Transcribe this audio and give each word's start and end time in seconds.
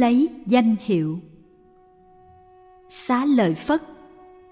lấy 0.00 0.28
danh 0.46 0.76
hiệu. 0.80 1.18
Xá 2.88 3.24
lợi 3.24 3.54
phất, 3.54 3.82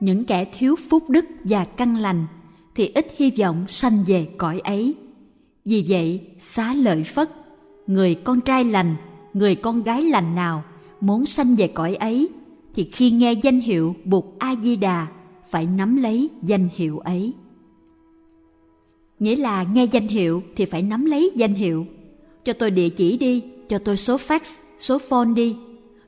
những 0.00 0.24
kẻ 0.24 0.44
thiếu 0.44 0.76
phúc 0.88 1.10
đức 1.10 1.24
và 1.44 1.64
căn 1.64 1.96
lành 1.96 2.26
thì 2.74 2.90
ít 2.94 3.06
hy 3.16 3.30
vọng 3.30 3.64
sanh 3.68 4.04
về 4.06 4.28
cõi 4.38 4.60
ấy. 4.60 4.94
Vì 5.64 5.86
vậy, 5.88 6.20
xá 6.38 6.74
lợi 6.74 7.04
phất, 7.04 7.30
người 7.86 8.14
con 8.14 8.40
trai 8.40 8.64
lành, 8.64 8.96
người 9.34 9.54
con 9.54 9.82
gái 9.82 10.02
lành 10.02 10.34
nào 10.34 10.64
muốn 11.00 11.26
sanh 11.26 11.56
về 11.56 11.68
cõi 11.68 11.94
ấy 11.94 12.28
thì 12.74 12.84
khi 12.84 13.10
nghe 13.10 13.32
danh 13.32 13.60
hiệu 13.60 13.94
bụt 14.04 14.24
a 14.38 14.54
di 14.62 14.76
đà 14.76 15.06
phải 15.50 15.66
nắm 15.66 15.96
lấy 15.96 16.28
danh 16.42 16.68
hiệu 16.74 16.98
ấy. 16.98 17.32
Nghĩa 19.18 19.36
là 19.36 19.62
nghe 19.62 19.84
danh 19.84 20.08
hiệu 20.08 20.42
thì 20.56 20.64
phải 20.64 20.82
nắm 20.82 21.04
lấy 21.04 21.30
danh 21.34 21.54
hiệu. 21.54 21.86
Cho 22.44 22.52
tôi 22.52 22.70
địa 22.70 22.88
chỉ 22.88 23.18
đi, 23.18 23.42
cho 23.68 23.78
tôi 23.78 23.96
số 23.96 24.16
fax 24.16 24.40
số 24.80 24.98
phone 24.98 25.28
đi, 25.34 25.56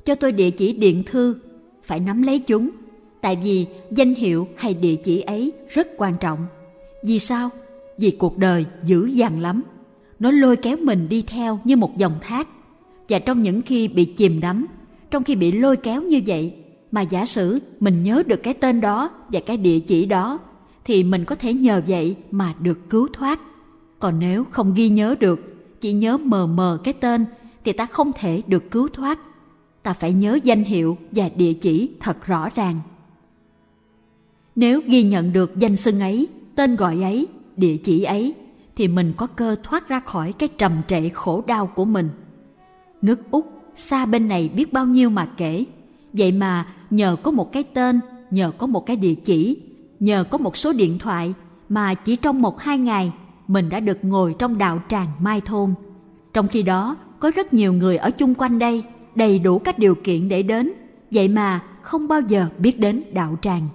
cho 0.05 0.15
tôi 0.15 0.33
địa 0.33 0.51
chỉ 0.51 0.73
điện 0.73 1.03
thư, 1.07 1.37
phải 1.85 2.01
nắm 2.01 2.23
lấy 2.23 2.39
chúng, 2.39 2.71
tại 3.21 3.39
vì 3.43 3.67
danh 3.91 4.15
hiệu 4.15 4.49
hay 4.57 4.75
địa 4.75 4.97
chỉ 4.97 5.21
ấy 5.21 5.53
rất 5.69 5.89
quan 5.97 6.15
trọng. 6.21 6.47
Vì 7.05 7.19
sao? 7.19 7.51
Vì 7.99 8.11
cuộc 8.11 8.39
đời 8.39 8.65
dữ 8.83 9.07
dằn 9.07 9.41
lắm. 9.41 9.63
Nó 10.19 10.31
lôi 10.31 10.57
kéo 10.57 10.77
mình 10.77 11.09
đi 11.09 11.23
theo 11.23 11.59
như 11.65 11.77
một 11.77 11.99
dòng 11.99 12.15
thác. 12.21 12.49
Và 13.09 13.19
trong 13.19 13.43
những 13.43 13.63
khi 13.63 13.89
bị 13.89 14.05
chìm 14.05 14.41
đắm, 14.41 14.67
trong 15.11 15.25
khi 15.25 15.37
bị 15.37 15.53
lôi 15.53 15.77
kéo 15.77 16.03
như 16.03 16.21
vậy, 16.27 16.55
mà 16.93 17.01
giả 17.01 17.27
sử 17.27 17.59
mình 17.81 18.03
nhớ 18.03 18.23
được 18.27 18.43
cái 18.43 18.55
tên 18.55 18.81
đó 18.81 19.11
và 19.29 19.41
cái 19.41 19.57
địa 19.57 19.81
chỉ 19.81 20.07
đó, 20.07 20.39
thì 20.85 21.03
mình 21.03 21.25
có 21.25 21.35
thể 21.35 21.55
nhờ 21.55 21.83
vậy 21.87 22.17
mà 22.31 22.55
được 22.61 22.91
cứu 22.91 23.09
thoát. 23.13 23.41
Còn 23.99 24.19
nếu 24.19 24.45
không 24.51 24.75
ghi 24.75 24.89
nhớ 24.89 25.15
được, 25.21 25.41
chỉ 25.81 25.93
nhớ 25.93 26.19
mờ 26.19 26.47
mờ 26.47 26.79
cái 26.85 26.95
tên 26.95 27.25
thì 27.65 27.73
ta 27.73 27.87
không 27.87 28.13
thể 28.19 28.43
được 28.47 28.71
cứu 28.71 28.89
thoát. 28.93 29.19
Ta 29.83 29.93
phải 29.93 30.13
nhớ 30.13 30.39
danh 30.45 30.65
hiệu 30.65 30.99
và 31.11 31.29
địa 31.37 31.53
chỉ 31.53 31.91
thật 32.01 32.27
rõ 32.27 32.49
ràng. 32.55 32.81
Nếu 34.57 34.81
ghi 34.87 35.03
nhận 35.03 35.33
được 35.33 35.59
danh 35.59 35.77
xưng 35.77 36.01
ấy, 36.01 36.29
tên 36.55 36.77
gọi 36.77 37.03
ấy, 37.03 37.27
địa 37.57 37.77
chỉ 37.77 38.03
ấy, 38.03 38.35
thì 38.77 38.89
mình 38.89 39.13
có 39.17 39.27
cơ 39.27 39.57
thoát 39.63 39.89
ra 39.89 40.01
khỏi 40.01 40.33
cái 40.33 40.49
trầm 40.59 40.73
trệ 40.89 41.09
khổ 41.09 41.45
đau 41.47 41.67
của 41.67 41.85
mình. 41.85 42.09
Nước 43.03 43.31
úc, 43.31 43.47
xa 43.75 44.07
bên 44.07 44.29
này 44.29 44.49
biết 44.49 44.73
bao 44.73 44.87
nhiêu 44.87 45.11
mà 45.11 45.29
kể. 45.37 45.65
Vậy 46.13 46.33
mà 46.33 46.67
nhờ 46.91 47.17
có 47.23 47.31
một 47.31 47.53
cái 47.53 47.63
tên, 47.63 48.01
nhờ 48.31 48.53
có 48.59 48.67
một 48.67 48.87
cái 48.87 48.97
địa 48.97 49.15
chỉ, 49.15 49.63
nhờ 50.01 50.25
có 50.31 50.39
một 50.39 50.57
số 50.57 50.73
điện 50.73 50.99
thoại 50.99 51.35
mà 51.69 51.95
chỉ 51.95 52.17
trong 52.17 52.43
một 52.43 52.61
hai 52.61 52.79
ngày, 52.79 53.13
mình 53.49 53.69
đã 53.69 53.81
được 53.81 54.05
ngồi 54.05 54.35
trong 54.39 54.59
đạo 54.59 54.83
tràng 54.89 55.09
mai 55.21 55.41
thôn. 55.41 55.75
Trong 56.33 56.49
khi 56.49 56.63
đó 56.63 56.97
có 57.21 57.31
rất 57.31 57.55
nhiều 57.55 57.73
người 57.73 57.97
ở 57.97 58.11
chung 58.11 58.35
quanh 58.35 58.59
đây, 58.59 58.85
đầy 59.15 59.39
đủ 59.39 59.59
các 59.59 59.79
điều 59.79 59.95
kiện 59.95 60.29
để 60.29 60.43
đến. 60.43 60.73
Vậy 61.11 61.29
mà 61.29 61.63
không 61.83 62.09
bao 62.09 62.21
giờ 62.21 62.47
biết 62.59 62.81
đến 62.81 63.03
đạo 63.13 63.37
tràng. 63.43 63.69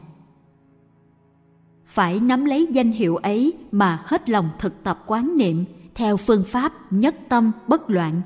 Phải 1.86 2.20
nắm 2.20 2.46
lấy 2.46 2.68
danh 2.72 2.92
hiệu 2.92 3.16
ấy 3.16 3.54
mà 3.72 4.04
hết 4.06 4.30
lòng 4.30 4.50
thực 4.60 4.84
tập 4.84 5.04
quán 5.08 5.38
niệm 5.38 5.66
theo 5.96 6.18
phương 6.18 6.44
pháp 6.44 6.74
nhất 6.92 7.16
tâm 7.30 7.52
bất 7.68 7.90
loạn. 7.90 8.22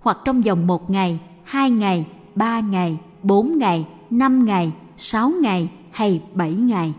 Hoặc 0.00 0.18
trong 0.24 0.42
vòng 0.42 0.66
một 0.66 0.90
ngày, 0.90 1.20
hai 1.44 1.70
ngày, 1.70 2.06
ba 2.34 2.60
ngày, 2.60 2.98
bốn 3.22 3.58
ngày, 3.58 3.86
năm 4.10 4.44
ngày, 4.44 4.72
sáu 4.96 5.32
ngày 5.42 5.70
hay 5.90 6.22
bảy 6.34 6.54
ngày. 6.54 6.94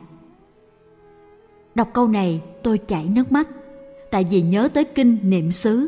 Đọc 1.75 1.90
câu 1.94 2.08
này, 2.08 2.42
tôi 2.64 2.78
chảy 2.78 3.09
nước 3.16 3.31
mắt. 3.31 3.47
Tại 4.12 4.25
vì 4.30 4.42
nhớ 4.42 4.70
tới 4.73 4.84
kinh 4.84 5.17
niệm 5.23 5.52
xứ. 5.52 5.88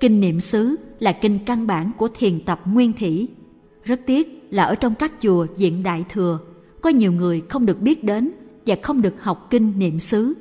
Kinh 0.00 0.20
niệm 0.20 0.40
xứ 0.40 0.76
là 1.00 1.12
kinh 1.12 1.38
căn 1.46 1.66
bản 1.66 1.90
của 1.96 2.08
thiền 2.08 2.40
tập 2.44 2.60
nguyên 2.64 2.92
thủy. 2.92 3.28
Rất 3.84 4.00
tiếc 4.06 4.48
là 4.50 4.64
ở 4.64 4.74
trong 4.74 4.94
các 4.94 5.12
chùa 5.20 5.46
diện 5.56 5.82
đại 5.82 6.04
thừa 6.08 6.38
có 6.80 6.90
nhiều 6.90 7.12
người 7.12 7.42
không 7.48 7.66
được 7.66 7.80
biết 7.80 8.04
đến 8.04 8.30
và 8.66 8.76
không 8.82 9.02
được 9.02 9.22
học 9.22 9.46
kinh 9.50 9.78
niệm 9.78 10.00
xứ. 10.00 10.34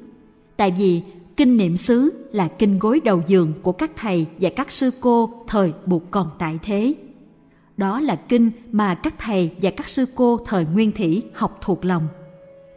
Tại 0.58 0.73
vì 0.78 1.02
kinh 1.38 1.58
niệm 1.58 1.78
xứ 1.78 2.14
là 2.32 2.48
kinh 2.48 2.80
gối 2.80 3.00
đầu 3.04 3.22
giường 3.28 3.54
của 3.62 3.72
các 3.72 3.92
thầy 3.96 4.26
và 4.40 4.50
các 4.50 4.72
sư 4.72 4.92
cô 5.00 5.44
thời 5.48 5.73
bụt 5.86 6.04
còn 6.12 6.30
tại 6.40 6.60
thế. 6.64 6.94
Đó 7.78 8.00
là 8.00 8.16
kinh 8.16 8.52
mà 8.72 8.96
các 8.96 9.14
thầy 9.17 9.52
và 9.62 9.70
các 9.70 9.88
sư 9.88 10.06
cô 10.16 10.38
thời 10.46 10.66
nguyên 10.73 10.92
thủy 10.92 11.23
học 11.34 11.58
thuộc 11.62 11.86
lòng. 11.86 12.08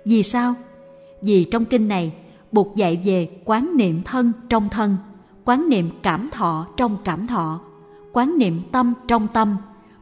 Vì 0.05 0.23
sao? 0.23 0.55
Vì 1.23 1.45
trong 1.45 1.65
kinh 1.65 1.89
này 1.89 2.13
Bụt 2.53 2.75
dạy 2.75 3.01
về 3.05 3.29
quán 3.45 3.77
niệm 3.77 4.03
thân 4.05 4.33
trong 4.49 4.69
thân, 4.69 4.97
quán 5.45 5.69
niệm 5.69 5.89
cảm 6.03 6.29
thọ 6.33 6.67
trong 6.77 6.97
cảm 7.05 7.27
thọ, 7.27 7.61
quán 8.13 8.39
niệm 8.39 8.61
tâm 8.73 8.95
trong 9.09 9.29
tâm, 9.29 9.57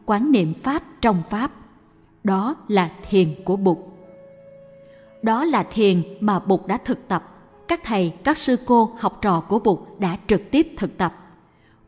quán 0.07 0.33
niệm 0.33 0.55
pháp 0.55 0.83
trong 1.01 1.23
pháp. 1.31 1.53
Đó 2.25 2.55
là 2.69 2.91
thiền 3.09 3.35
của 3.45 3.57
Bụt. 3.57 3.79
Đó 5.23 5.45
là 5.45 5.63
thiền 5.63 6.03
mà 6.21 6.39
Bụt 6.39 6.67
đã 6.67 6.79
thực 6.85 7.09
tập. 7.09 7.35
Các 7.69 7.81
thầy, 7.85 8.13
các 8.25 8.39
sư 8.39 8.57
cô, 8.67 8.93
học 8.99 9.19
trò 9.23 9.41
của 9.41 9.59
Bụt 9.59 9.79
đã 9.99 10.17
trực 10.27 10.51
tiếp 10.51 10.69
thực 10.77 10.99
tập. 10.99 11.15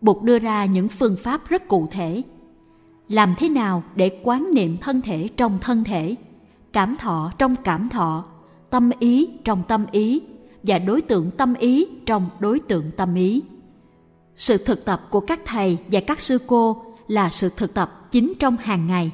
Bụt 0.01 0.23
đưa 0.23 0.39
ra 0.39 0.65
những 0.65 0.89
phương 0.89 1.17
pháp 1.23 1.49
rất 1.49 1.69
cụ 1.69 1.89
thể. 1.91 2.23
Làm 3.09 3.35
thế 3.39 3.49
nào 3.49 3.83
để 3.95 4.21
quán 4.23 4.51
niệm 4.55 4.77
thân 4.77 5.01
thể 5.01 5.29
trong 5.37 5.59
thân 5.61 5.85
thể, 5.85 6.15
cảm 6.73 6.97
thọ 6.97 7.33
trong 7.39 7.57
cảm 7.65 7.89
thọ, 7.89 8.25
tâm 8.71 8.91
ý 8.99 9.29
trong 9.45 9.63
tâm 9.69 9.87
ý 9.93 10.23
và 10.63 10.79
đối 10.79 11.03
tượng 11.03 11.31
tâm 11.31 11.55
ý 11.55 11.87
trong 12.07 12.31
đối 12.39 12.59
tượng 12.59 12.91
tâm 12.97 13.15
ý 13.15 13.43
sự 14.41 14.59
thực 14.59 14.85
tập 14.85 15.07
của 15.11 15.21
các 15.21 15.41
thầy 15.45 15.79
và 15.93 16.01
các 16.01 16.21
sư 16.21 16.39
cô 16.47 16.85
là 17.09 17.31
sự 17.31 17.51
thực 17.57 17.75
tập 17.75 18.09
chính 18.11 18.33
trong 18.39 18.57
hàng 18.57 18.87
ngày. 18.87 19.13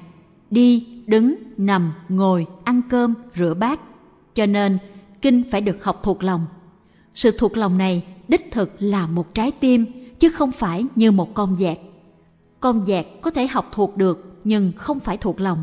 Đi 0.50 0.87
đứng 1.06 1.34
nằm 1.56 1.92
ngồi 2.09 2.47
ăn 2.64 2.82
cơm 2.91 3.14
rửa 3.34 3.54
bát. 3.54 3.81
Cho 4.34 4.47
nên 4.47 4.78
kinh 5.22 5.42
phải 5.50 5.60
được 5.60 5.84
học 5.84 6.00
thuộc 6.03 6.25
lòng. 6.25 6.47
Sự 7.15 7.31
thuộc 7.38 7.56
lòng 7.56 7.78
này 7.78 8.04
đích 8.28 8.53
thực 8.53 8.70
là 8.78 9.06
một 9.06 9.34
trái 9.34 9.50
tim 9.50 9.86
chứ 10.19 10.28
không 10.28 10.53
phải 10.53 10.84
như 10.94 11.12
một 11.12 11.34
con 11.34 11.56
dẹt. 11.56 11.78
Con 12.60 12.86
dẹt 12.86 13.06
có 13.20 13.31
thể 13.31 13.47
học 13.47 13.69
thuộc 13.72 13.97
được 13.97 14.41
nhưng 14.44 14.72
không 14.76 15.00
phải 15.00 15.16
thuộc 15.16 15.41
lòng. 15.41 15.62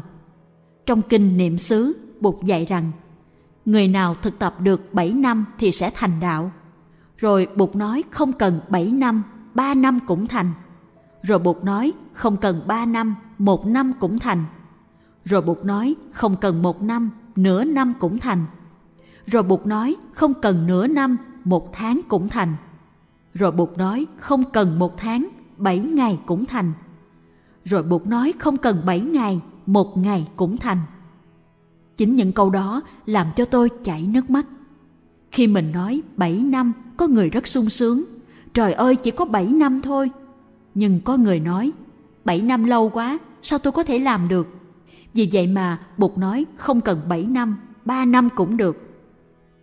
Trong 0.85 1.01
kinh 1.01 1.37
niệm 1.37 1.57
xứ 1.57 1.93
bụt 2.19 2.35
dạy 2.43 2.65
rằng 2.65 2.91
người 3.65 3.87
nào 3.87 4.15
thực 4.21 4.39
tập 4.39 4.61
được 4.61 4.93
7 4.93 5.13
năm 5.13 5.45
thì 5.59 5.71
sẽ 5.71 5.91
thành 5.95 6.19
đạo. 6.19 6.51
Rồi 7.17 7.47
Bụt 7.55 7.75
nói 7.75 8.03
không 8.11 8.33
cần 8.33 8.59
7 8.69 8.91
năm, 8.91 9.23
ba 9.55 9.73
năm 9.73 9.99
cũng 10.07 10.27
thành. 10.27 10.51
Rồi 11.21 11.39
Bụt 11.39 11.63
nói 11.63 11.93
không 12.13 12.37
cần 12.37 12.61
ba 12.67 12.85
năm, 12.85 13.15
một 13.37 13.65
năm 13.67 13.93
cũng 13.99 14.19
thành. 14.19 14.43
Rồi 15.25 15.41
Bụt 15.41 15.65
nói 15.65 15.95
không 16.11 16.35
cần 16.35 16.61
một 16.61 16.81
năm, 16.81 17.09
nửa 17.35 17.63
năm 17.63 17.93
cũng 17.99 18.19
thành. 18.19 18.45
Rồi 19.25 19.43
Bụt 19.43 19.65
nói 19.65 19.95
không 20.13 20.33
cần 20.33 20.67
nửa 20.67 20.87
năm, 20.87 21.17
một 21.43 21.73
tháng 21.73 22.01
cũng 22.07 22.29
thành. 22.29 22.55
Rồi 23.33 23.51
Bụt 23.51 23.77
nói 23.77 24.05
không 24.17 24.43
cần 24.51 24.79
một 24.79 24.97
tháng, 24.97 25.27
bảy 25.57 25.79
ngày 25.79 26.19
cũng 26.25 26.45
thành. 26.45 26.71
Rồi 27.65 27.83
Bụt 27.83 28.05
nói 28.07 28.33
không 28.39 28.57
cần 28.57 28.81
bảy 28.85 28.99
ngày, 28.99 29.41
một 29.65 29.97
ngày 29.97 30.27
cũng 30.35 30.57
thành 30.57 30.77
Chính 31.97 32.15
những 32.15 32.31
câu 32.31 32.49
đó 32.49 32.81
làm 33.05 33.27
cho 33.35 33.45
tôi 33.45 33.69
chảy 33.83 34.07
nước 34.13 34.29
mắt. 34.29 34.45
Khi 35.31 35.47
mình 35.47 35.71
nói 35.71 36.01
7 36.17 36.39
năm 36.39 36.73
có 36.97 37.07
người 37.07 37.29
rất 37.29 37.47
sung 37.47 37.69
sướng. 37.69 38.03
Trời 38.53 38.73
ơi 38.73 38.95
chỉ 38.95 39.11
có 39.11 39.25
7 39.25 39.45
năm 39.45 39.81
thôi. 39.81 40.11
Nhưng 40.73 40.99
có 41.01 41.17
người 41.17 41.39
nói 41.39 41.71
7 42.25 42.41
năm 42.41 42.63
lâu 42.63 42.89
quá 42.89 43.17
sao 43.41 43.59
tôi 43.59 43.73
có 43.73 43.83
thể 43.83 43.99
làm 43.99 44.27
được. 44.27 44.47
Vì 45.13 45.29
vậy 45.33 45.47
mà 45.47 45.79
Bụt 45.97 46.17
nói 46.17 46.45
không 46.55 46.81
cần 46.81 47.01
7 47.09 47.25
năm, 47.25 47.57
3 47.85 48.05
năm 48.05 48.29
cũng 48.35 48.57
được. 48.57 48.77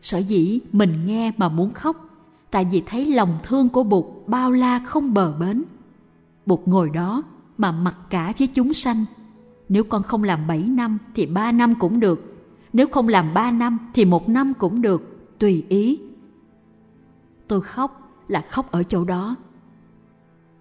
Sở 0.01 0.19
dĩ 0.19 0.61
mình 0.73 1.07
nghe 1.07 1.33
mà 1.37 1.49
muốn 1.49 1.73
khóc 1.73 2.07
tại 2.51 2.67
vì 2.71 2.83
thấy 2.87 3.07
lòng 3.07 3.39
thương 3.43 3.69
của 3.69 3.83
Bụt 3.83 4.05
bao 4.27 4.53
la 4.53 4.79
không 4.79 5.15
bờ 5.15 5.33
bến. 5.33 5.63
Bụt 6.47 6.61
ngồi 6.67 6.91
đó 6.91 7.23
mà 7.59 7.73
mặc 7.73 7.95
cả 8.11 8.33
với 8.39 8.49
chúng 8.49 8.75
sanh 8.75 9.05
nếu 9.69 9.85
con 9.85 10.03
không 10.03 10.25
làm 10.25 10.47
7 10.47 10.63
năm 10.63 10.99
thì 11.15 11.27
3 11.27 11.53
năm 11.53 11.75
cũng 11.75 12.01
được. 12.01 12.37
Nếu 12.73 12.87
không 12.89 13.09
làm 13.09 13.35
3 13.35 13.51
năm 13.51 13.79
thì 13.95 14.05
một 14.05 14.29
năm 14.29 14.53
cũng 14.59 14.83
được, 14.83 15.29
tùy 15.39 15.65
ý. 15.69 15.99
Tôi 17.49 17.61
khóc 17.61 18.00
là 18.31 18.41
khóc 18.51 18.71
ở 18.71 18.83
chỗ 18.83 19.05
đó. 19.05 19.37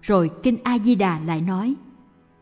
Rồi 0.02 0.30
Kinh 0.42 0.58
A-di-đà 0.62 1.20
lại 1.26 1.40
nói, 1.40 1.74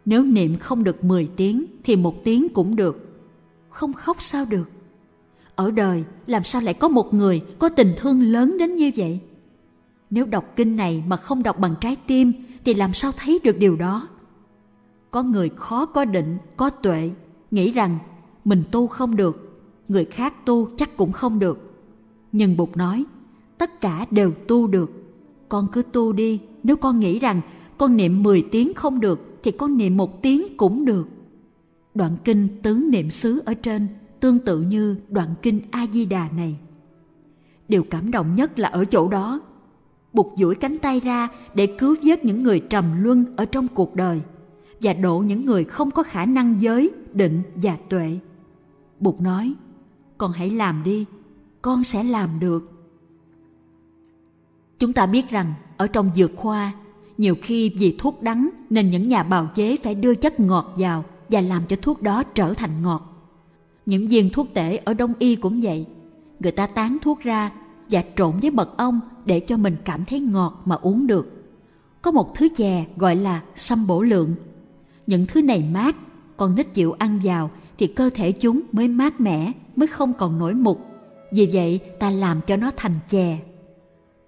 nếu 0.05 0.23
niệm 0.23 0.57
không 0.57 0.85
được 0.85 1.05
10 1.05 1.29
tiếng 1.37 1.67
thì 1.85 1.97
một 1.97 2.25
tiếng 2.25 2.49
cũng 2.49 2.77
được. 2.77 3.25
Không 3.69 3.93
khóc 3.93 4.23
sao 4.23 4.45
được? 4.51 4.71
Ở 5.55 5.71
đời 5.71 6.05
làm 6.27 6.45
sao 6.45 6.63
lại 6.63 6.75
có 6.75 6.89
một 6.89 7.15
người 7.15 7.45
có 7.59 7.69
tình 7.69 7.95
thương 7.97 8.23
lớn 8.23 8.59
đến 8.59 8.75
như 8.75 8.91
vậy? 8.97 9.21
Nếu 10.11 10.25
đọc 10.25 10.45
kinh 10.57 10.77
này 10.77 11.05
mà 11.07 11.17
không 11.17 11.43
đọc 11.43 11.59
bằng 11.59 11.75
trái 11.81 11.97
tim 12.07 12.33
thì 12.65 12.75
làm 12.75 12.95
sao 12.95 13.13
thấy 13.17 13.41
được 13.45 13.59
điều 13.59 13.77
đó? 13.77 14.09
có 15.11 15.23
người 15.23 15.49
khó 15.49 15.87
có 15.87 16.05
định 16.05 16.39
có 16.57 16.71
tuệ 16.71 17.11
nghĩ 17.51 17.73
rằng 17.73 17.99
mình 18.45 18.63
tu 18.71 18.87
không 18.87 19.17
được 19.17 19.63
người 19.89 20.05
khác 20.05 20.45
tu 20.45 20.69
chắc 20.77 20.97
cũng 20.97 21.13
không 21.13 21.39
được 21.39 21.75
nhưng 22.33 22.57
bụt 22.57 22.77
nói 22.77 23.05
tất 23.59 23.81
cả 23.81 24.07
đều 24.11 24.33
tu 24.49 24.67
được 24.67 24.98
con 25.49 25.67
cứ 25.73 25.83
tu 25.83 26.13
đi 26.13 26.41
nếu 26.63 26.77
con 26.77 27.01
nghĩ 27.01 27.19
rằng 27.19 27.41
con 27.79 27.97
niệm 27.97 28.23
10 28.23 28.43
tiếng 28.43 28.75
không 28.75 29.01
được 29.01 29.41
thì 29.43 29.51
con 29.51 29.77
niệm 29.77 29.97
một 29.97 30.23
tiếng 30.23 30.57
cũng 30.57 30.85
được. 30.85 31.09
Đoạn 31.95 32.17
kinh 32.25 32.49
tứ 32.63 32.75
niệm 32.75 33.11
xứ 33.11 33.43
ở 33.45 33.55
trên 33.55 33.89
tương 34.21 34.39
tự 34.39 34.61
như 34.61 34.97
đoạn 35.09 35.35
kinh 35.43 35.61
A 35.71 35.87
Di 35.93 36.07
Đà 36.07 36.29
này. 36.37 36.57
Điều 37.69 37.83
cảm 37.83 38.11
động 38.11 38.35
nhất 38.35 38.59
là 38.59 38.69
ở 38.69 38.85
chỗ 38.85 39.09
đó. 39.09 39.41
Bụt 40.13 40.27
duỗi 40.37 40.55
cánh 40.55 40.79
tay 40.79 41.01
ra 41.01 41.29
để 41.55 41.67
cứu 41.67 41.97
vớt 42.03 42.25
những 42.25 42.43
người 42.43 42.61
trầm 42.61 43.03
luân 43.03 43.25
ở 43.37 43.45
trong 43.45 43.69
cuộc 43.69 43.95
đời 43.95 44.21
và 44.81 44.93
độ 44.93 45.19
những 45.19 45.45
người 45.45 45.65
không 45.65 45.91
có 45.91 46.03
khả 46.03 46.25
năng 46.25 46.61
giới, 46.61 46.91
định 47.13 47.43
và 47.55 47.77
tuệ. 47.89 48.19
Bụt 49.01 49.21
nói, 49.21 49.55
con 50.19 50.33
hãy 50.33 50.51
làm 50.51 50.83
đi, 50.85 51.05
con 51.63 51.85
sẽ 51.85 52.03
làm 52.03 52.41
được. 52.41 52.78
Chúng 54.79 54.93
ta 54.93 55.07
biết 55.07 55.31
rằng 55.31 55.55
ở 55.77 55.87
trong 55.87 56.11
dược 56.17 56.31
khoa, 56.37 56.73
nhiều 57.19 57.35
khi 57.43 57.71
vì 57.79 57.97
thuốc 57.99 58.23
đắng 58.23 58.49
nên 58.71 58.91
những 58.91 59.09
nhà 59.09 59.23
bào 59.23 59.51
chế 59.55 59.77
phải 59.83 59.95
đưa 59.95 60.15
chất 60.15 60.41
ngọt 60.41 60.75
vào 60.77 61.05
và 61.29 61.41
làm 61.41 61.63
cho 61.69 61.77
thuốc 61.83 62.03
đó 62.03 62.23
trở 62.23 62.55
thành 62.55 62.83
ngọt. 62.83 63.31
Những 63.87 64.09
viên 64.09 64.31
thuốc 64.31 64.47
tể 64.55 64.77
ở 64.77 64.95
Đông 64.95 65.13
Y 65.19 65.37
cũng 65.37 65.61
vậy. 65.63 65.87
Người 66.41 66.53
ta 66.53 66.67
tán 66.67 66.99
thuốc 67.03 67.21
ra 67.21 67.53
và 67.91 68.05
trộn 68.17 68.41
với 68.41 68.51
mật 68.51 68.77
ong 68.77 69.01
để 69.25 69.41
cho 69.41 69.57
mình 69.57 69.77
cảm 69.85 70.05
thấy 70.05 70.21
ngọt 70.21 70.63
mà 70.65 70.77
uống 70.77 71.07
được. 71.07 71.45
Có 72.03 72.11
một 72.11 72.35
thứ 72.35 72.49
chè 72.57 72.87
gọi 72.97 73.17
là 73.17 73.43
xăm 73.55 73.87
bổ 73.87 74.03
lượng. 74.03 74.35
Những 75.07 75.27
thứ 75.27 75.43
này 75.43 75.65
mát, 75.73 75.97
còn 76.37 76.55
nít 76.55 76.75
chịu 76.75 76.93
ăn 76.93 77.21
vào 77.25 77.51
thì 77.79 77.87
cơ 77.87 78.11
thể 78.15 78.33
chúng 78.33 78.61
mới 78.73 78.89
mát 78.89 79.21
mẻ, 79.21 79.53
mới 79.77 79.87
không 79.87 80.13
còn 80.13 80.39
nổi 80.39 80.55
mục. 80.55 80.87
Vì 81.33 81.49
vậy 81.53 81.81
ta 81.99 82.11
làm 82.11 82.41
cho 82.47 82.57
nó 82.57 82.71
thành 82.77 82.95
chè. 83.11 83.39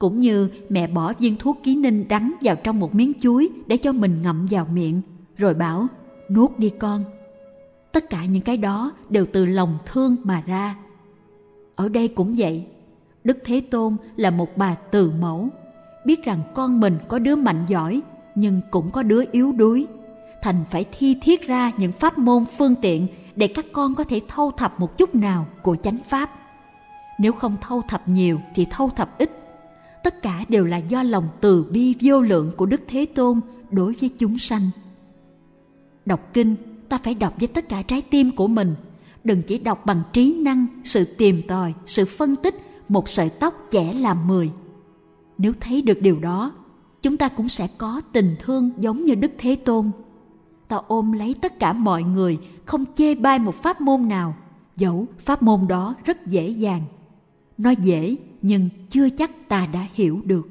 Cũng 0.01 0.21
như 0.21 0.49
mẹ 0.69 0.87
bỏ 0.87 1.13
viên 1.19 1.37
thuốc 1.37 1.59
ký 1.63 1.77
ninh 1.77 2.09
đắng 2.09 2.33
vào 2.43 2.57
trong 2.57 2.81
một 2.81 2.95
miếng 2.95 3.13
chuối 3.21 3.51
để 3.67 3.77
cho 3.77 3.93
mình 3.93 4.23
ngậm 4.23 4.47
vào 4.51 4.67
miệng, 4.75 5.01
rồi 5.37 5.55
bảo 5.55 5.87
nuốt 6.31 6.59
đi 6.59 6.71
con. 6.71 7.05
Tất 7.93 8.11
cả 8.11 8.25
những 8.25 8.43
cái 8.43 8.57
đó 8.57 8.93
đều 9.09 9.27
từ 9.33 9.45
lòng 9.45 9.79
thương 9.87 10.17
mà 10.25 10.43
ra. 10.47 10.77
Ở 11.77 11.89
đây 11.89 12.09
cũng 12.09 12.35
vậy, 12.39 12.67
Đức 13.25 13.39
Thế 13.45 13.61
Tôn 13.61 13.97
là 14.17 14.31
một 14.31 14.57
bà 14.57 14.75
từ 14.75 15.13
mẫu, 15.21 15.49
biết 16.05 16.25
rằng 16.25 16.41
con 16.55 16.81
mình 16.81 16.99
có 17.09 17.19
đứa 17.19 17.37
mạnh 17.37 17.65
giỏi 17.69 18.01
nhưng 18.35 18.61
cũng 18.71 18.91
có 18.91 19.03
đứa 19.03 19.25
yếu 19.33 19.53
đuối. 19.53 19.87
Thành 20.43 20.65
phải 20.71 20.85
thi 20.99 21.17
thiết 21.23 21.47
ra 21.47 21.73
những 21.79 21.93
pháp 21.93 22.19
môn 22.19 22.45
phương 22.59 22.75
tiện 22.83 23.07
để 23.37 23.47
các 23.47 23.67
con 23.73 23.95
có 23.95 24.05
thể 24.05 24.21
thâu 24.29 24.51
thập 24.51 24.81
một 24.81 24.99
chút 24.99 25.15
nào 25.15 25.47
của 25.63 25.77
chánh 25.83 25.99
pháp. 26.09 26.31
Nếu 27.19 27.33
không 27.33 27.57
thâu 27.61 27.83
thập 27.89 28.09
nhiều 28.09 28.41
thì 28.55 28.67
thâu 28.71 28.91
thập 28.97 29.19
ít. 29.19 29.40
Tất 30.05 30.23
cả 30.23 30.45
đều 30.49 30.65
là 30.65 30.77
do 30.77 31.03
lòng 31.03 31.29
từ 31.41 31.65
bi 31.71 31.95
vô 32.01 32.21
lượng 32.21 32.51
của 32.57 32.67
Đức 32.67 32.81
Thế 32.89 33.07
Tôn 33.07 33.41
đối 33.71 33.95
với 34.01 34.11
chúng 34.19 34.39
sanh. 34.39 34.71
Đọc 36.07 36.31
kinh, 36.33 36.57
ta 36.89 36.99
phải 36.99 37.15
đọc 37.15 37.35
với 37.39 37.49
tất 37.49 37.69
cả 37.69 37.83
trái 37.83 38.03
tim 38.03 38.31
của 38.37 38.49
mình. 38.49 38.75
Đừng 39.25 39.43
chỉ 39.43 39.59
đọc 39.59 39.87
bằng 39.87 40.03
trí 40.13 40.35
năng, 40.43 40.67
sự 40.85 41.05
tìm 41.05 41.41
tòi, 41.49 41.75
sự 41.87 42.05
phân 42.05 42.37
tích, 42.37 42.55
một 42.89 43.09
sợi 43.09 43.31
tóc 43.31 43.55
chẻ 43.71 43.93
làm 43.93 44.29
mười. 44.29 44.51
Nếu 45.39 45.53
thấy 45.61 45.83
được 45.83 46.03
điều 46.03 46.19
đó, 46.19 46.53
chúng 47.03 47.17
ta 47.17 47.29
cũng 47.29 47.49
sẽ 47.49 47.69
có 47.79 48.01
tình 48.13 48.37
thương 48.41 48.71
giống 48.79 49.05
như 49.05 49.15
Đức 49.15 49.33
Thế 49.39 49.57
Tôn. 49.57 49.91
Ta 50.69 50.77
ôm 50.89 51.13
lấy 51.13 51.35
tất 51.41 51.59
cả 51.59 51.73
mọi 51.73 52.03
người, 52.03 52.39
không 52.65 52.85
chê 52.97 53.15
bai 53.15 53.39
một 53.39 53.55
pháp 53.55 53.81
môn 53.81 54.09
nào, 54.09 54.35
dẫu 54.77 55.07
pháp 55.19 55.43
môn 55.43 55.69
đó 55.69 55.95
rất 56.05 56.27
dễ 56.27 56.49
dàng. 56.49 56.83
Nói 57.63 57.77
dễ 57.83 58.17
nhưng 58.43 58.69
chưa 58.91 59.09
chắc 59.11 59.49
ta 59.49 59.67
đã 59.67 59.89
hiểu 59.95 60.21
được 60.25 60.49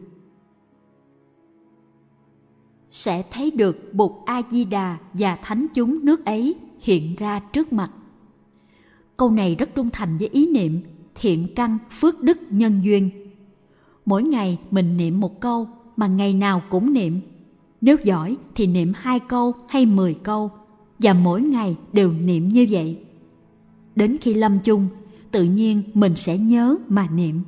sẽ 2.89 3.23
thấy 3.31 3.51
được 3.51 3.93
Bụt 3.93 4.11
A 4.25 4.41
Di 4.49 4.65
Đà 4.65 4.97
và 5.13 5.35
thánh 5.35 5.67
chúng 5.73 6.05
nước 6.05 6.25
ấy 6.25 6.55
hiện 6.79 7.15
ra 7.15 7.39
trước 7.39 7.73
mặt. 7.73 7.91
Câu 9.17 9.31
này 9.31 9.55
rất 9.55 9.69
trung 9.75 9.89
thành 9.89 10.17
với 10.17 10.27
ý 10.27 10.47
niệm 10.47 10.81
thiện 11.15 11.47
căn 11.55 11.77
phước 11.91 12.23
đức 12.23 12.37
nhân 12.49 12.81
duyên. 12.83 13.09
Mỗi 14.05 14.23
ngày 14.23 14.59
mình 14.71 14.97
niệm 14.97 15.19
một 15.19 15.39
câu 15.39 15.67
mà 15.97 16.07
ngày 16.07 16.33
nào 16.33 16.61
cũng 16.69 16.93
niệm. 16.93 17.19
Nếu 17.81 17.97
giỏi 18.03 18.37
thì 18.55 18.67
niệm 18.67 18.91
hai 18.95 19.19
câu 19.19 19.53
hay 19.69 19.85
mười 19.85 20.13
câu 20.13 20.51
và 20.99 21.13
mỗi 21.13 21.41
ngày 21.41 21.75
đều 21.93 22.11
niệm 22.11 22.49
như 22.49 22.67
vậy. 22.69 22.99
Đến 23.95 24.17
khi 24.21 24.33
lâm 24.33 24.59
chung, 24.59 24.87
tự 25.31 25.43
nhiên 25.43 25.83
mình 25.93 26.15
sẽ 26.15 26.37
nhớ 26.37 26.75
mà 26.87 27.07
niệm. 27.13 27.41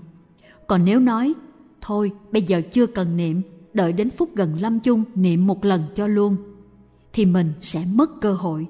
Còn 0.68 0.86
nếu 0.86 1.00
nói, 1.00 1.33
thôi 1.81 2.12
bây 2.31 2.42
giờ 2.42 2.62
chưa 2.72 2.86
cần 2.86 3.18
niệm 3.18 3.42
đợi 3.74 3.94
đến 3.94 4.10
phút 4.10 4.36
gần 4.36 4.56
lâm 4.62 4.80
chung 4.80 5.04
niệm 5.16 5.48
một 5.48 5.66
lần 5.66 5.83
cho 5.95 6.07
luôn 6.07 6.36
thì 7.13 7.25
mình 7.25 7.54
sẽ 7.62 7.86
mất 7.94 8.22
cơ 8.22 8.33
hội. 8.33 8.68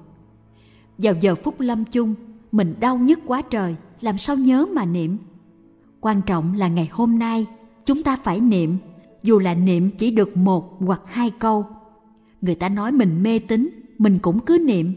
Vào 0.98 1.14
giờ 1.20 1.34
phút 1.34 1.60
lâm 1.60 1.84
chung 1.84 2.14
mình 2.52 2.74
đau 2.80 2.98
nhức 2.98 3.18
quá 3.26 3.42
trời 3.42 3.76
làm 4.00 4.18
sao 4.18 4.36
nhớ 4.36 4.66
mà 4.74 4.84
niệm? 4.84 5.16
Quan 6.00 6.22
trọng 6.22 6.54
là 6.54 6.68
ngày 6.68 6.88
hôm 6.92 7.18
nay 7.18 7.46
chúng 7.86 8.02
ta 8.02 8.16
phải 8.16 8.40
niệm 8.40 8.76
dù 9.22 9.38
là 9.38 9.54
niệm 9.54 9.90
chỉ 9.90 10.10
được 10.10 10.36
một 10.36 10.76
hoặc 10.80 11.02
hai 11.06 11.30
câu. 11.30 11.66
Người 12.40 12.54
ta 12.54 12.68
nói 12.68 12.92
mình 12.92 13.22
mê 13.22 13.38
tín 13.38 13.70
mình 13.98 14.18
cũng 14.22 14.40
cứ 14.40 14.58
niệm. 14.66 14.94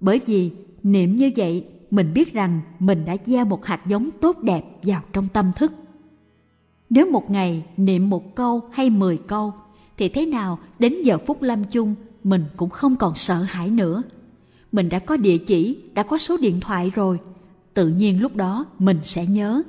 Bởi 0.00 0.20
vì 0.26 0.50
niệm 0.82 1.16
như 1.16 1.30
vậy 1.36 1.64
mình 1.94 2.14
biết 2.14 2.32
rằng 2.32 2.60
mình 2.78 3.04
đã 3.04 3.16
gieo 3.26 3.44
một 3.44 3.64
hạt 3.64 3.86
giống 3.86 4.10
tốt 4.20 4.38
đẹp 4.42 4.64
vào 4.82 5.02
trong 5.12 5.28
tâm 5.28 5.52
thức 5.56 5.72
nếu 6.90 7.10
một 7.10 7.30
ngày 7.30 7.64
niệm 7.76 8.10
một 8.10 8.34
câu 8.34 8.60
hay 8.72 8.90
mười 8.90 9.16
câu 9.16 9.52
thì 9.96 10.08
thế 10.08 10.26
nào 10.26 10.58
đến 10.78 11.02
giờ 11.02 11.18
phút 11.26 11.42
lâm 11.42 11.64
chung 11.64 11.94
mình 12.24 12.44
cũng 12.56 12.70
không 12.70 12.96
còn 12.96 13.14
sợ 13.14 13.34
hãi 13.34 13.70
nữa. 13.70 14.02
Mình 14.72 14.88
đã 14.88 14.98
có 14.98 15.16
địa 15.16 15.38
chỉ, 15.38 15.78
đã 15.94 16.02
có 16.02 16.18
số 16.18 16.36
điện 16.36 16.60
thoại 16.60 16.92
rồi, 16.94 17.18
tự 17.74 17.88
nhiên 17.88 18.22
lúc 18.22 18.36
đó 18.36 18.66
mình 18.78 18.98
sẽ 19.02 19.26
nhớ. 19.26 19.62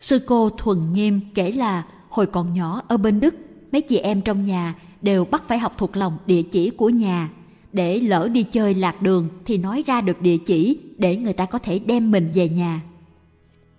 Sư 0.00 0.18
cô 0.26 0.50
Thuần 0.50 0.92
Nghiêm 0.92 1.20
kể 1.34 1.52
là 1.52 1.86
hồi 2.08 2.26
còn 2.26 2.54
nhỏ 2.54 2.82
ở 2.88 2.96
bên 2.96 3.20
Đức, 3.20 3.34
mấy 3.72 3.82
chị 3.82 3.96
em 3.96 4.20
trong 4.20 4.44
nhà 4.44 4.74
đều 5.02 5.24
bắt 5.24 5.42
phải 5.46 5.58
học 5.58 5.74
thuộc 5.78 5.96
lòng 5.96 6.18
địa 6.26 6.42
chỉ 6.42 6.70
của 6.70 6.88
nhà 6.88 7.28
để 7.72 8.00
lỡ 8.00 8.28
đi 8.28 8.42
chơi 8.42 8.74
lạc 8.74 9.02
đường 9.02 9.28
thì 9.44 9.58
nói 9.58 9.84
ra 9.86 10.00
được 10.00 10.22
địa 10.22 10.36
chỉ 10.36 10.78
để 10.98 11.16
người 11.16 11.32
ta 11.32 11.46
có 11.46 11.58
thể 11.58 11.78
đem 11.78 12.10
mình 12.10 12.30
về 12.34 12.48
nhà. 12.48 12.82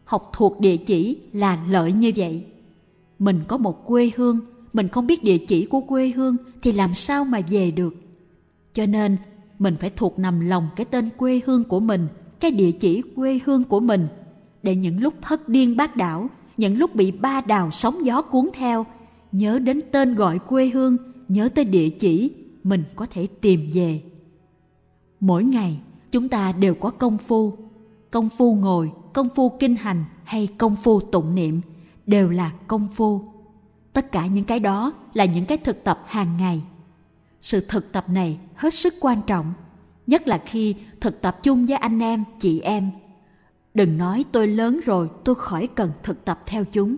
Học 0.05 0.29
thuộc 0.33 0.59
địa 0.59 0.77
chỉ 0.77 1.17
là 1.33 1.63
lợi 1.69 1.91
như 1.91 2.11
vậy. 2.15 2.45
Mình 3.19 3.39
có 3.47 3.57
một 3.57 3.85
quê 3.85 4.11
hương, 4.15 4.39
mình 4.73 4.87
không 4.87 5.07
biết 5.07 5.23
địa 5.23 5.37
chỉ 5.37 5.65
của 5.65 5.81
quê 5.81 6.09
hương 6.09 6.37
thì 6.61 6.71
làm 6.71 6.93
sao 6.93 7.25
mà 7.25 7.39
về 7.49 7.71
được? 7.71 7.95
Cho 8.73 8.85
nên, 8.85 9.17
mình 9.59 9.75
phải 9.79 9.89
thuộc 9.89 10.19
nằm 10.19 10.39
lòng 10.39 10.67
cái 10.75 10.85
tên 10.85 11.09
quê 11.17 11.41
hương 11.45 11.63
của 11.63 11.79
mình, 11.79 12.07
cái 12.39 12.51
địa 12.51 12.71
chỉ 12.71 13.01
quê 13.15 13.39
hương 13.45 13.63
của 13.63 13.79
mình, 13.79 14.07
để 14.63 14.75
những 14.75 15.01
lúc 15.01 15.13
thất 15.21 15.49
điên 15.49 15.77
bát 15.77 15.95
đảo, 15.95 16.29
những 16.57 16.77
lúc 16.77 16.95
bị 16.95 17.11
ba 17.11 17.41
đào 17.41 17.71
sóng 17.71 18.05
gió 18.05 18.21
cuốn 18.21 18.49
theo, 18.53 18.85
nhớ 19.31 19.59
đến 19.59 19.79
tên 19.91 20.15
gọi 20.15 20.39
quê 20.39 20.69
hương, 20.69 20.97
nhớ 21.27 21.49
tới 21.55 21.65
địa 21.65 21.89
chỉ 21.89 22.31
mình 22.63 22.83
có 22.95 23.05
thể 23.05 23.27
tìm 23.41 23.69
về. 23.73 24.01
Mỗi 25.19 25.43
ngày, 25.43 25.79
chúng 26.11 26.29
ta 26.29 26.51
đều 26.51 26.75
có 26.75 26.89
công 26.89 27.17
phu. 27.17 27.57
Công 28.11 28.29
phu 28.29 28.55
ngồi, 28.55 28.91
công 29.13 29.29
phu 29.35 29.49
kinh 29.49 29.75
hành 29.75 30.03
hay 30.23 30.47
công 30.57 30.75
phu 30.75 30.99
tụng 30.99 31.35
niệm 31.35 31.61
đều 32.05 32.29
là 32.29 32.51
công 32.67 32.87
phu. 32.95 33.21
Tất 33.93 34.11
cả 34.11 34.27
những 34.27 34.45
cái 34.45 34.59
đó 34.59 34.93
là 35.13 35.25
những 35.25 35.45
cái 35.45 35.57
thực 35.57 35.83
tập 35.83 36.03
hàng 36.07 36.37
ngày. 36.37 36.63
Sự 37.41 37.65
thực 37.67 37.91
tập 37.91 38.09
này 38.09 38.39
hết 38.55 38.73
sức 38.73 38.93
quan 38.99 39.21
trọng, 39.27 39.53
nhất 40.07 40.27
là 40.27 40.37
khi 40.45 40.75
thực 41.01 41.21
tập 41.21 41.39
chung 41.43 41.65
với 41.65 41.77
anh 41.77 41.99
em, 41.99 42.23
chị 42.39 42.59
em. 42.59 42.91
Đừng 43.73 43.97
nói 43.97 44.25
tôi 44.31 44.47
lớn 44.47 44.79
rồi 44.85 45.09
tôi 45.23 45.35
khỏi 45.35 45.67
cần 45.75 45.91
thực 46.03 46.25
tập 46.25 46.43
theo 46.45 46.65
chúng. 46.71 46.95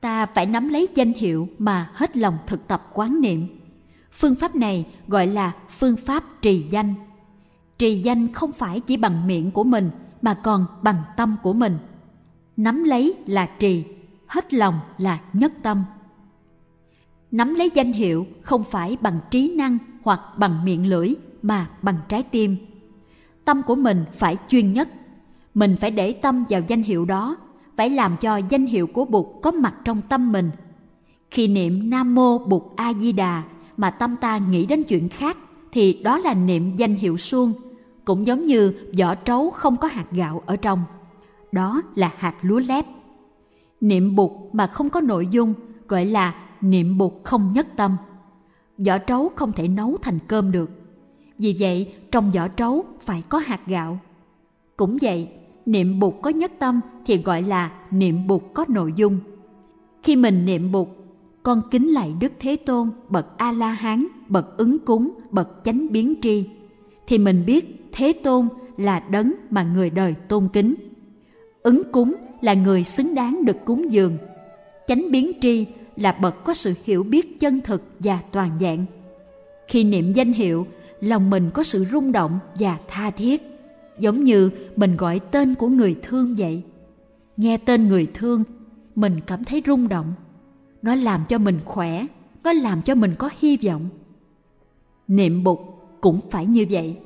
Ta 0.00 0.26
phải 0.26 0.46
nắm 0.46 0.68
lấy 0.68 0.88
danh 0.94 1.12
hiệu 1.12 1.48
mà 1.58 1.90
hết 1.94 2.16
lòng 2.16 2.38
thực 2.46 2.68
tập 2.68 2.90
quán 2.94 3.20
niệm 3.20 3.59
phương 4.12 4.34
pháp 4.34 4.56
này 4.56 4.86
gọi 5.08 5.26
là 5.26 5.52
phương 5.70 5.96
pháp 5.96 6.24
trì 6.42 6.66
danh. 6.70 6.94
Trì 7.78 7.98
danh 7.98 8.32
không 8.32 8.52
phải 8.52 8.80
chỉ 8.80 8.96
bằng 8.96 9.26
miệng 9.26 9.50
của 9.50 9.64
mình, 9.64 9.90
mà 10.22 10.34
còn 10.34 10.66
bằng 10.82 11.02
tâm 11.16 11.36
của 11.42 11.52
mình. 11.52 11.78
Nắm 12.56 12.84
lấy 12.84 13.14
là 13.26 13.46
trì, 13.58 13.84
hết 14.26 14.54
lòng 14.54 14.80
là 14.98 15.20
nhất 15.32 15.52
tâm. 15.62 15.84
Nắm 17.30 17.54
lấy 17.54 17.70
danh 17.74 17.92
hiệu 17.92 18.26
không 18.42 18.64
phải 18.64 18.96
bằng 19.00 19.20
trí 19.30 19.54
năng 19.56 19.78
hoặc 20.02 20.20
bằng 20.36 20.64
miệng 20.64 20.86
lưỡi, 20.86 21.14
mà 21.42 21.70
bằng 21.82 21.96
trái 22.08 22.22
tim. 22.22 22.56
Tâm 23.44 23.62
của 23.62 23.74
mình 23.74 24.04
phải 24.12 24.36
chuyên 24.48 24.72
nhất. 24.72 24.88
Mình 25.54 25.76
phải 25.80 25.90
để 25.90 26.12
tâm 26.12 26.44
vào 26.48 26.60
danh 26.68 26.82
hiệu 26.82 27.04
đó, 27.04 27.36
phải 27.76 27.90
làm 27.90 28.16
cho 28.16 28.36
danh 28.36 28.66
hiệu 28.66 28.86
của 28.86 29.04
bụt 29.04 29.26
có 29.42 29.50
mặt 29.50 29.74
trong 29.84 30.00
tâm 30.08 30.32
mình. 30.32 30.50
Khi 31.30 31.48
niệm 31.48 31.90
nam 31.90 32.14
mô 32.14 32.38
bụt 32.38 32.62
a 32.76 32.92
di 32.92 33.12
đà 33.12 33.42
mà 33.80 33.90
tâm 33.90 34.16
ta 34.16 34.38
nghĩ 34.38 34.66
đến 34.66 34.82
chuyện 34.82 35.08
khác 35.08 35.36
thì 35.72 35.92
đó 35.92 36.18
là 36.18 36.34
niệm 36.34 36.76
danh 36.76 36.94
hiệu 36.94 37.16
suông 37.16 37.52
cũng 38.04 38.26
giống 38.26 38.46
như 38.46 38.74
vỏ 38.98 39.14
trấu 39.14 39.50
không 39.50 39.76
có 39.76 39.88
hạt 39.88 40.06
gạo 40.10 40.42
ở 40.46 40.56
trong. 40.56 40.84
Đó 41.52 41.82
là 41.94 42.12
hạt 42.16 42.34
lúa 42.42 42.58
lép. 42.58 42.86
Niệm 43.80 44.16
bụt 44.16 44.30
mà 44.52 44.66
không 44.66 44.90
có 44.90 45.00
nội 45.00 45.28
dung 45.30 45.54
gọi 45.88 46.04
là 46.04 46.34
niệm 46.60 46.98
bụt 46.98 47.12
không 47.24 47.52
nhất 47.52 47.66
tâm. 47.76 47.96
vỏ 48.78 48.98
trấu 48.98 49.30
không 49.36 49.52
thể 49.52 49.68
nấu 49.68 49.96
thành 50.02 50.18
cơm 50.28 50.52
được. 50.52 50.70
Vì 51.38 51.56
vậy, 51.60 51.94
trong 52.10 52.30
vỏ 52.30 52.48
trấu 52.48 52.84
phải 53.00 53.22
có 53.28 53.38
hạt 53.38 53.60
gạo. 53.66 53.98
Cũng 54.76 54.98
vậy, 55.02 55.28
niệm 55.66 56.00
bụt 56.00 56.14
có 56.22 56.30
nhất 56.30 56.52
tâm 56.58 56.80
thì 57.06 57.22
gọi 57.22 57.42
là 57.42 57.72
niệm 57.90 58.26
bụt 58.26 58.42
có 58.54 58.64
nội 58.68 58.92
dung. 58.96 59.18
Khi 60.02 60.16
mình 60.16 60.46
niệm 60.46 60.72
bụt, 60.72 60.88
con 61.42 61.62
kính 61.70 61.92
lạy 61.92 62.14
Đức 62.20 62.32
Thế 62.38 62.56
Tôn, 62.56 62.90
bậc 63.08 63.26
A-la-hán, 63.38 64.06
bậc 64.28 64.56
ứng 64.56 64.78
cúng, 64.78 65.10
bậc 65.30 65.48
chánh 65.64 65.86
biến 65.90 66.14
tri, 66.22 66.44
thì 67.06 67.18
mình 67.18 67.46
biết 67.46 67.84
Thế 67.92 68.12
Tôn 68.12 68.48
là 68.76 69.00
đấng 69.00 69.32
mà 69.50 69.62
người 69.62 69.90
đời 69.90 70.14
tôn 70.28 70.48
kính. 70.52 70.74
Ứng 71.62 71.82
cúng 71.92 72.14
là 72.40 72.54
người 72.54 72.84
xứng 72.84 73.14
đáng 73.14 73.44
được 73.44 73.56
cúng 73.64 73.90
dường. 73.90 74.16
Chánh 74.86 75.10
biến 75.10 75.32
tri 75.40 75.66
là 75.96 76.12
bậc 76.12 76.44
có 76.44 76.54
sự 76.54 76.74
hiểu 76.84 77.02
biết 77.02 77.40
chân 77.40 77.60
thực 77.60 77.82
và 77.98 78.18
toàn 78.32 78.50
vẹn. 78.58 78.86
Khi 79.68 79.84
niệm 79.84 80.12
danh 80.12 80.32
hiệu, 80.32 80.66
lòng 81.00 81.30
mình 81.30 81.50
có 81.54 81.62
sự 81.62 81.84
rung 81.92 82.12
động 82.12 82.38
và 82.58 82.78
tha 82.88 83.10
thiết, 83.10 83.42
giống 83.98 84.24
như 84.24 84.50
mình 84.76 84.96
gọi 84.96 85.20
tên 85.30 85.54
của 85.54 85.68
người 85.68 85.96
thương 86.02 86.34
vậy. 86.38 86.62
Nghe 87.36 87.56
tên 87.56 87.88
người 87.88 88.06
thương, 88.14 88.44
mình 88.94 89.20
cảm 89.26 89.44
thấy 89.44 89.62
rung 89.66 89.88
động. 89.88 90.14
Nó 90.82 90.94
làm 90.94 91.24
cho 91.28 91.38
mình 91.38 91.58
khỏe, 91.64 92.06
nó 92.44 92.52
làm 92.52 92.82
cho 92.82 92.94
mình 92.94 93.14
có 93.18 93.30
hy 93.38 93.56
vọng. 93.56 93.88
Niệm 95.08 95.44
bục 95.44 95.60
cũng 96.00 96.20
phải 96.30 96.46
như 96.46 96.66
vậy. 96.70 96.96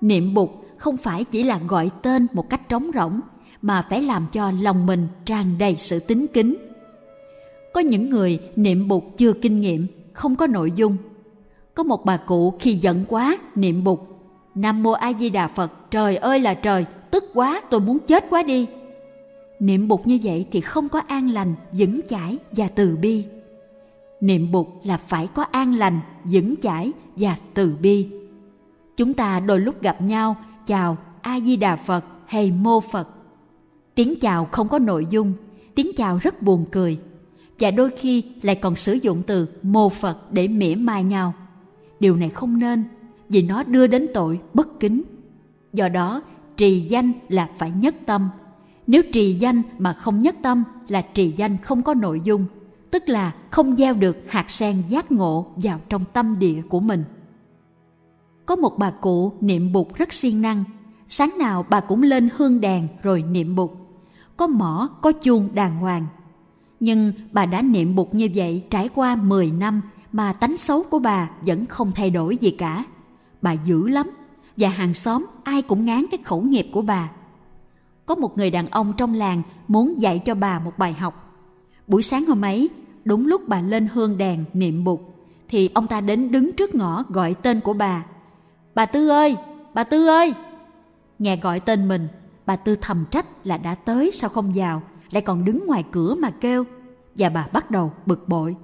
Niệm 0.00 0.34
bục 0.34 0.66
không 0.76 0.96
phải 0.96 1.24
chỉ 1.24 1.42
là 1.42 1.60
gọi 1.68 1.90
tên 2.02 2.26
một 2.32 2.50
cách 2.50 2.68
trống 2.68 2.90
rỗng 2.94 3.20
mà 3.62 3.86
phải 3.90 4.02
làm 4.02 4.26
cho 4.32 4.50
lòng 4.50 4.86
mình 4.86 5.08
tràn 5.24 5.58
đầy 5.58 5.76
sự 5.78 6.00
tính 6.00 6.26
kính. 6.26 6.56
Có 7.74 7.80
những 7.80 8.10
người 8.10 8.38
niệm 8.56 8.88
bục 8.88 9.04
chưa 9.16 9.32
kinh 9.32 9.60
nghiệm, 9.60 9.86
không 10.12 10.36
có 10.36 10.46
nội 10.46 10.72
dung. 10.76 10.96
Có 11.74 11.82
một 11.82 12.04
bà 12.04 12.16
cụ 12.16 12.54
khi 12.60 12.74
giận 12.74 13.04
quá 13.08 13.38
niệm 13.54 13.84
bục: 13.84 14.20
Nam 14.54 14.82
mô 14.82 14.90
A 14.90 15.12
Di 15.12 15.30
Đà 15.30 15.48
Phật, 15.48 15.90
trời 15.90 16.16
ơi 16.16 16.40
là 16.40 16.54
trời, 16.54 16.86
tức 17.10 17.24
quá, 17.34 17.60
tôi 17.70 17.80
muốn 17.80 17.98
chết 17.98 18.24
quá 18.30 18.42
đi. 18.42 18.66
Niệm 19.60 19.88
Bụt 19.88 20.06
như 20.06 20.18
vậy 20.22 20.46
thì 20.50 20.60
không 20.60 20.88
có 20.88 20.98
an 20.98 21.30
lành, 21.30 21.54
vững 21.72 22.00
chãi 22.08 22.38
và 22.52 22.68
từ 22.68 22.96
bi. 22.96 23.24
Niệm 24.20 24.52
Bụt 24.52 24.66
là 24.84 24.96
phải 24.96 25.28
có 25.34 25.42
an 25.42 25.74
lành, 25.74 26.00
vững 26.24 26.54
chãi 26.62 26.92
và 27.16 27.36
từ 27.54 27.76
bi. 27.80 28.08
Chúng 28.96 29.14
ta 29.14 29.40
đôi 29.40 29.60
lúc 29.60 29.82
gặp 29.82 30.02
nhau, 30.02 30.36
chào 30.66 30.96
A 31.22 31.40
Di 31.40 31.56
Đà 31.56 31.76
Phật 31.76 32.04
hay 32.26 32.50
mô 32.50 32.80
Phật. 32.80 33.08
Tiếng 33.94 34.14
chào 34.20 34.48
không 34.52 34.68
có 34.68 34.78
nội 34.78 35.06
dung, 35.10 35.32
tiếng 35.74 35.90
chào 35.96 36.18
rất 36.18 36.42
buồn 36.42 36.64
cười 36.72 36.98
và 37.60 37.70
đôi 37.70 37.90
khi 37.90 38.24
lại 38.42 38.56
còn 38.56 38.76
sử 38.76 38.92
dụng 38.92 39.22
từ 39.26 39.48
mô 39.62 39.88
Phật 39.88 40.32
để 40.32 40.48
mỉa 40.48 40.74
mai 40.74 41.04
nhau. 41.04 41.34
Điều 42.00 42.16
này 42.16 42.28
không 42.28 42.58
nên 42.58 42.84
vì 43.28 43.42
nó 43.42 43.62
đưa 43.62 43.86
đến 43.86 44.06
tội 44.14 44.40
bất 44.54 44.80
kính. 44.80 45.02
Do 45.72 45.88
đó, 45.88 46.22
trì 46.56 46.80
danh 46.80 47.12
là 47.28 47.48
phải 47.58 47.70
nhất 47.70 47.94
tâm. 48.06 48.28
Nếu 48.86 49.02
trì 49.12 49.32
danh 49.32 49.62
mà 49.78 49.92
không 49.92 50.22
nhất 50.22 50.36
tâm 50.42 50.64
là 50.88 51.02
trì 51.14 51.34
danh 51.36 51.56
không 51.56 51.82
có 51.82 51.94
nội 51.94 52.20
dung, 52.24 52.46
tức 52.90 53.08
là 53.08 53.32
không 53.50 53.76
gieo 53.76 53.94
được 53.94 54.16
hạt 54.28 54.50
sen 54.50 54.82
giác 54.88 55.12
ngộ 55.12 55.46
vào 55.56 55.80
trong 55.88 56.04
tâm 56.12 56.38
địa 56.38 56.62
của 56.68 56.80
mình. 56.80 57.04
Có 58.46 58.56
một 58.56 58.78
bà 58.78 58.90
cụ 58.90 59.32
niệm 59.40 59.72
bụt 59.72 59.86
rất 59.94 60.12
siêng 60.12 60.42
năng, 60.42 60.64
sáng 61.08 61.30
nào 61.38 61.66
bà 61.68 61.80
cũng 61.80 62.02
lên 62.02 62.28
hương 62.36 62.60
đèn 62.60 62.88
rồi 63.02 63.22
niệm 63.22 63.56
bụt. 63.56 63.70
Có 64.36 64.46
mỏ, 64.46 64.88
có 65.02 65.12
chuông 65.12 65.48
đàng 65.54 65.76
hoàng. 65.76 66.06
Nhưng 66.80 67.12
bà 67.32 67.46
đã 67.46 67.62
niệm 67.62 67.94
bụt 67.94 68.08
như 68.12 68.28
vậy 68.34 68.64
trải 68.70 68.88
qua 68.88 69.16
10 69.16 69.50
năm 69.50 69.80
mà 70.12 70.32
tánh 70.32 70.56
xấu 70.56 70.82
của 70.82 70.98
bà 70.98 71.30
vẫn 71.40 71.66
không 71.66 71.92
thay 71.94 72.10
đổi 72.10 72.36
gì 72.36 72.50
cả. 72.50 72.84
Bà 73.42 73.52
dữ 73.52 73.88
lắm 73.88 74.10
và 74.56 74.68
hàng 74.68 74.94
xóm 74.94 75.26
ai 75.44 75.62
cũng 75.62 75.84
ngán 75.84 76.04
cái 76.10 76.20
khẩu 76.24 76.42
nghiệp 76.42 76.66
của 76.72 76.82
bà. 76.82 77.10
Có 78.06 78.14
một 78.14 78.38
người 78.38 78.50
đàn 78.50 78.68
ông 78.68 78.92
trong 78.96 79.14
làng 79.14 79.42
muốn 79.68 80.00
dạy 80.00 80.18
cho 80.18 80.34
bà 80.34 80.58
một 80.58 80.72
bài 80.78 80.92
học. 80.92 81.42
Buổi 81.86 82.02
sáng 82.02 82.24
hôm 82.24 82.44
ấy, 82.44 82.70
đúng 83.04 83.26
lúc 83.26 83.48
bà 83.48 83.60
lên 83.60 83.88
hương 83.92 84.18
đèn 84.18 84.44
niệm 84.52 84.84
bụt, 84.84 85.00
thì 85.48 85.70
ông 85.74 85.86
ta 85.86 86.00
đến 86.00 86.30
đứng 86.30 86.52
trước 86.52 86.74
ngõ 86.74 87.04
gọi 87.08 87.34
tên 87.34 87.60
của 87.60 87.72
bà. 87.72 88.04
Bà 88.74 88.86
Tư 88.86 89.08
ơi! 89.08 89.36
Bà 89.74 89.84
Tư 89.84 90.06
ơi! 90.06 90.34
Nghe 91.18 91.36
gọi 91.36 91.60
tên 91.60 91.88
mình, 91.88 92.08
bà 92.46 92.56
Tư 92.56 92.76
thầm 92.80 93.04
trách 93.10 93.46
là 93.46 93.56
đã 93.56 93.74
tới 93.74 94.10
sao 94.10 94.30
không 94.30 94.52
vào, 94.54 94.82
lại 95.10 95.22
còn 95.22 95.44
đứng 95.44 95.66
ngoài 95.66 95.84
cửa 95.92 96.14
mà 96.14 96.30
kêu. 96.30 96.64
Và 97.14 97.28
bà 97.28 97.46
bắt 97.52 97.70
đầu 97.70 97.92
bực 98.06 98.28
bội. 98.28 98.56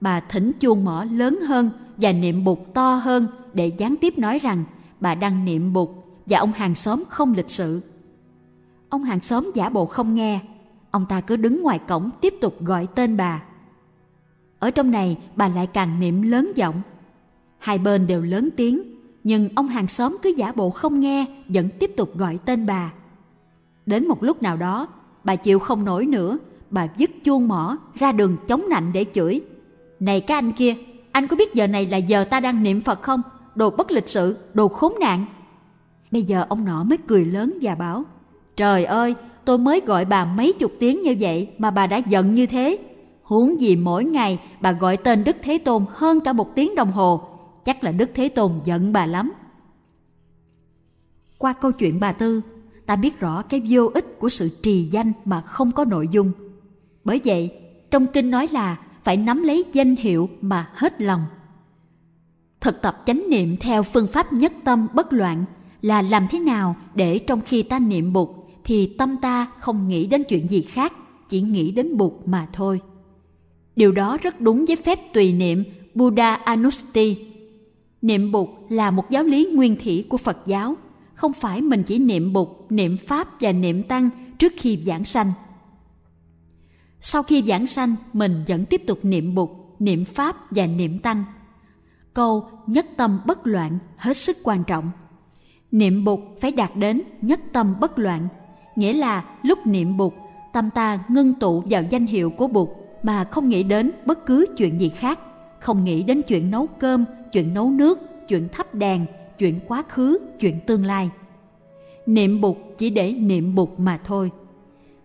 Bà 0.00 0.20
thỉnh 0.20 0.52
chuông 0.60 0.84
mỏ 0.84 1.04
lớn 1.04 1.40
hơn 1.40 1.70
và 1.96 2.12
niệm 2.12 2.44
bụt 2.44 2.58
to 2.74 2.94
hơn 2.94 3.26
để 3.54 3.66
gián 3.66 3.94
tiếp 4.00 4.18
nói 4.18 4.38
rằng 4.38 4.64
bà 5.00 5.14
đang 5.14 5.44
niệm 5.44 5.72
bụt 5.72 5.88
và 6.26 6.38
ông 6.38 6.52
hàng 6.52 6.74
xóm 6.74 7.04
không 7.08 7.34
lịch 7.34 7.50
sự. 7.50 7.82
Ông 8.90 9.02
hàng 9.02 9.20
xóm 9.20 9.50
giả 9.54 9.68
bộ 9.68 9.86
không 9.86 10.14
nghe, 10.14 10.40
ông 10.90 11.06
ta 11.08 11.20
cứ 11.20 11.36
đứng 11.36 11.62
ngoài 11.62 11.78
cổng 11.88 12.10
tiếp 12.20 12.34
tục 12.40 12.56
gọi 12.60 12.86
tên 12.94 13.16
bà. 13.16 13.42
Ở 14.58 14.70
trong 14.70 14.90
này 14.90 15.18
bà 15.36 15.48
lại 15.48 15.66
càng 15.66 16.00
niệm 16.00 16.22
lớn 16.22 16.52
giọng. 16.54 16.82
Hai 17.58 17.78
bên 17.78 18.06
đều 18.06 18.22
lớn 18.22 18.48
tiếng, 18.56 18.82
nhưng 19.24 19.48
ông 19.56 19.66
hàng 19.66 19.88
xóm 19.88 20.16
cứ 20.22 20.32
giả 20.36 20.52
bộ 20.52 20.70
không 20.70 21.00
nghe, 21.00 21.26
vẫn 21.48 21.68
tiếp 21.78 21.92
tục 21.96 22.16
gọi 22.16 22.38
tên 22.44 22.66
bà. 22.66 22.92
Đến 23.86 24.08
một 24.08 24.22
lúc 24.22 24.42
nào 24.42 24.56
đó, 24.56 24.88
bà 25.24 25.36
chịu 25.36 25.58
không 25.58 25.84
nổi 25.84 26.06
nữa, 26.06 26.38
bà 26.70 26.88
dứt 26.96 27.10
chuông 27.24 27.48
mỏ 27.48 27.78
ra 27.94 28.12
đường 28.12 28.36
chống 28.48 28.64
nạnh 28.68 28.90
để 28.92 29.04
chửi. 29.12 29.40
Này 30.00 30.20
các 30.20 30.38
anh 30.38 30.52
kia, 30.52 30.76
anh 31.12 31.26
có 31.26 31.36
biết 31.36 31.54
giờ 31.54 31.66
này 31.66 31.86
là 31.86 31.96
giờ 31.96 32.24
ta 32.24 32.40
đang 32.40 32.62
niệm 32.62 32.80
Phật 32.80 33.02
không? 33.02 33.22
Đồ 33.54 33.70
bất 33.70 33.90
lịch 33.90 34.08
sự, 34.08 34.38
đồ 34.54 34.68
khốn 34.68 34.92
nạn. 35.00 35.24
Bây 36.10 36.22
giờ 36.22 36.46
ông 36.48 36.64
nọ 36.64 36.84
mới 36.84 36.98
cười 36.98 37.24
lớn 37.24 37.58
và 37.62 37.74
bảo, 37.74 38.04
Trời 38.60 38.84
ơi, 38.84 39.14
tôi 39.44 39.58
mới 39.58 39.80
gọi 39.86 40.04
bà 40.04 40.24
mấy 40.24 40.52
chục 40.52 40.72
tiếng 40.78 41.02
như 41.02 41.16
vậy 41.20 41.48
mà 41.58 41.70
bà 41.70 41.86
đã 41.86 41.96
giận 41.96 42.34
như 42.34 42.46
thế. 42.46 42.78
Huống 43.22 43.60
gì 43.60 43.76
mỗi 43.76 44.04
ngày 44.04 44.38
bà 44.60 44.72
gọi 44.72 44.96
tên 44.96 45.24
Đức 45.24 45.36
Thế 45.42 45.58
Tôn 45.58 45.84
hơn 45.90 46.20
cả 46.20 46.32
một 46.32 46.54
tiếng 46.54 46.74
đồng 46.74 46.92
hồ, 46.92 47.20
chắc 47.64 47.84
là 47.84 47.92
Đức 47.92 48.10
Thế 48.14 48.28
Tôn 48.28 48.52
giận 48.64 48.92
bà 48.92 49.06
lắm. 49.06 49.32
Qua 51.38 51.52
câu 51.52 51.72
chuyện 51.72 52.00
bà 52.00 52.12
Tư, 52.12 52.40
ta 52.86 52.96
biết 52.96 53.20
rõ 53.20 53.42
cái 53.42 53.62
vô 53.68 53.90
ích 53.94 54.18
của 54.18 54.28
sự 54.28 54.50
trì 54.62 54.82
danh 54.82 55.12
mà 55.24 55.40
không 55.40 55.72
có 55.72 55.84
nội 55.84 56.08
dung. 56.10 56.32
Bởi 57.04 57.20
vậy, 57.24 57.52
trong 57.90 58.06
kinh 58.06 58.30
nói 58.30 58.48
là 58.52 58.76
phải 59.04 59.16
nắm 59.16 59.42
lấy 59.42 59.64
danh 59.72 59.96
hiệu 59.96 60.28
mà 60.40 60.70
hết 60.74 61.00
lòng. 61.00 61.24
Thực 62.60 62.82
tập 62.82 63.02
chánh 63.06 63.22
niệm 63.30 63.56
theo 63.60 63.82
phương 63.82 64.06
pháp 64.06 64.32
nhất 64.32 64.52
tâm 64.64 64.88
bất 64.94 65.12
loạn 65.12 65.44
là 65.82 66.02
làm 66.02 66.26
thế 66.30 66.38
nào 66.38 66.76
để 66.94 67.18
trong 67.18 67.40
khi 67.40 67.62
ta 67.62 67.78
niệm 67.78 68.12
Bụt 68.12 68.39
thì 68.70 68.86
tâm 68.86 69.16
ta 69.16 69.46
không 69.58 69.88
nghĩ 69.88 70.06
đến 70.06 70.22
chuyện 70.28 70.48
gì 70.48 70.62
khác, 70.62 70.92
chỉ 71.28 71.40
nghĩ 71.40 71.70
đến 71.70 71.96
Bụt 71.96 72.12
mà 72.26 72.48
thôi. 72.52 72.80
Điều 73.76 73.92
đó 73.92 74.18
rất 74.22 74.40
đúng 74.40 74.64
với 74.66 74.76
phép 74.76 74.98
tùy 75.14 75.32
niệm 75.32 75.64
Buddha 75.94 76.34
Anusti. 76.34 77.16
Niệm 78.02 78.32
Bụt 78.32 78.48
là 78.68 78.90
một 78.90 79.10
giáo 79.10 79.22
lý 79.22 79.50
nguyên 79.54 79.76
thủy 79.76 80.06
của 80.08 80.16
Phật 80.16 80.38
giáo, 80.46 80.76
không 81.14 81.32
phải 81.32 81.60
mình 81.60 81.82
chỉ 81.82 81.98
niệm 81.98 82.32
Bụt, 82.32 82.48
niệm 82.70 82.96
Pháp 82.96 83.40
và 83.40 83.52
niệm 83.52 83.82
Tăng 83.82 84.10
trước 84.38 84.52
khi 84.56 84.78
giảng 84.86 85.04
sanh. 85.04 85.32
Sau 87.00 87.22
khi 87.22 87.42
giảng 87.46 87.66
sanh, 87.66 87.94
mình 88.12 88.44
vẫn 88.48 88.64
tiếp 88.64 88.82
tục 88.86 88.98
niệm 89.02 89.34
Bụt, 89.34 89.50
niệm 89.78 90.04
Pháp 90.04 90.52
và 90.52 90.66
niệm 90.66 90.98
Tăng. 90.98 91.24
Câu 92.14 92.48
nhất 92.66 92.86
tâm 92.96 93.20
bất 93.26 93.46
loạn 93.46 93.78
hết 93.96 94.16
sức 94.16 94.36
quan 94.42 94.64
trọng. 94.64 94.90
Niệm 95.70 96.04
Bụt 96.04 96.20
phải 96.40 96.52
đạt 96.52 96.76
đến 96.76 97.02
nhất 97.20 97.40
tâm 97.52 97.74
bất 97.80 97.98
loạn, 97.98 98.28
nghĩa 98.80 98.92
là 98.92 99.24
lúc 99.42 99.66
niệm 99.66 99.96
Bụt, 99.96 100.12
tâm 100.52 100.70
ta 100.70 100.98
ngưng 101.08 101.34
tụ 101.34 101.62
vào 101.70 101.82
danh 101.90 102.06
hiệu 102.06 102.30
của 102.30 102.46
Bụt 102.46 102.68
mà 103.02 103.24
không 103.24 103.48
nghĩ 103.48 103.62
đến 103.62 103.90
bất 104.06 104.26
cứ 104.26 104.46
chuyện 104.56 104.80
gì 104.80 104.88
khác, 104.88 105.18
không 105.60 105.84
nghĩ 105.84 106.02
đến 106.02 106.22
chuyện 106.22 106.50
nấu 106.50 106.66
cơm, 106.66 107.04
chuyện 107.32 107.54
nấu 107.54 107.70
nước, 107.70 107.98
chuyện 108.28 108.48
thắp 108.52 108.74
đèn, 108.74 109.06
chuyện 109.38 109.58
quá 109.68 109.82
khứ, 109.88 110.18
chuyện 110.40 110.60
tương 110.66 110.84
lai. 110.84 111.10
Niệm 112.06 112.40
Bụt 112.40 112.56
chỉ 112.78 112.90
để 112.90 113.12
niệm 113.12 113.54
Bụt 113.54 113.68
mà 113.78 113.98
thôi. 114.04 114.30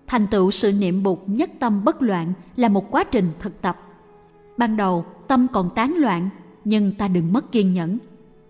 Thành 0.08 0.28
tựu 0.28 0.52
sự 0.52 0.72
niệm 0.72 1.04
bụt 1.04 1.20
nhất 1.28 1.50
tâm 1.60 1.84
bất 1.84 2.02
loạn 2.02 2.34
là 2.56 2.70
một 2.70 2.92
quá 2.92 3.04
trình 3.04 3.32
thực 3.40 3.62
tập. 3.62 3.80
Ban 4.58 4.78
đầu 4.78 5.06
tâm 5.28 5.48
còn 5.54 5.70
tán 5.76 5.94
loạn 5.98 6.30
nhưng 6.66 6.92
ta 6.92 7.08
đừng 7.08 7.34
mất 7.34 7.52
kiên 7.52 7.72
nhẫn. 7.72 7.98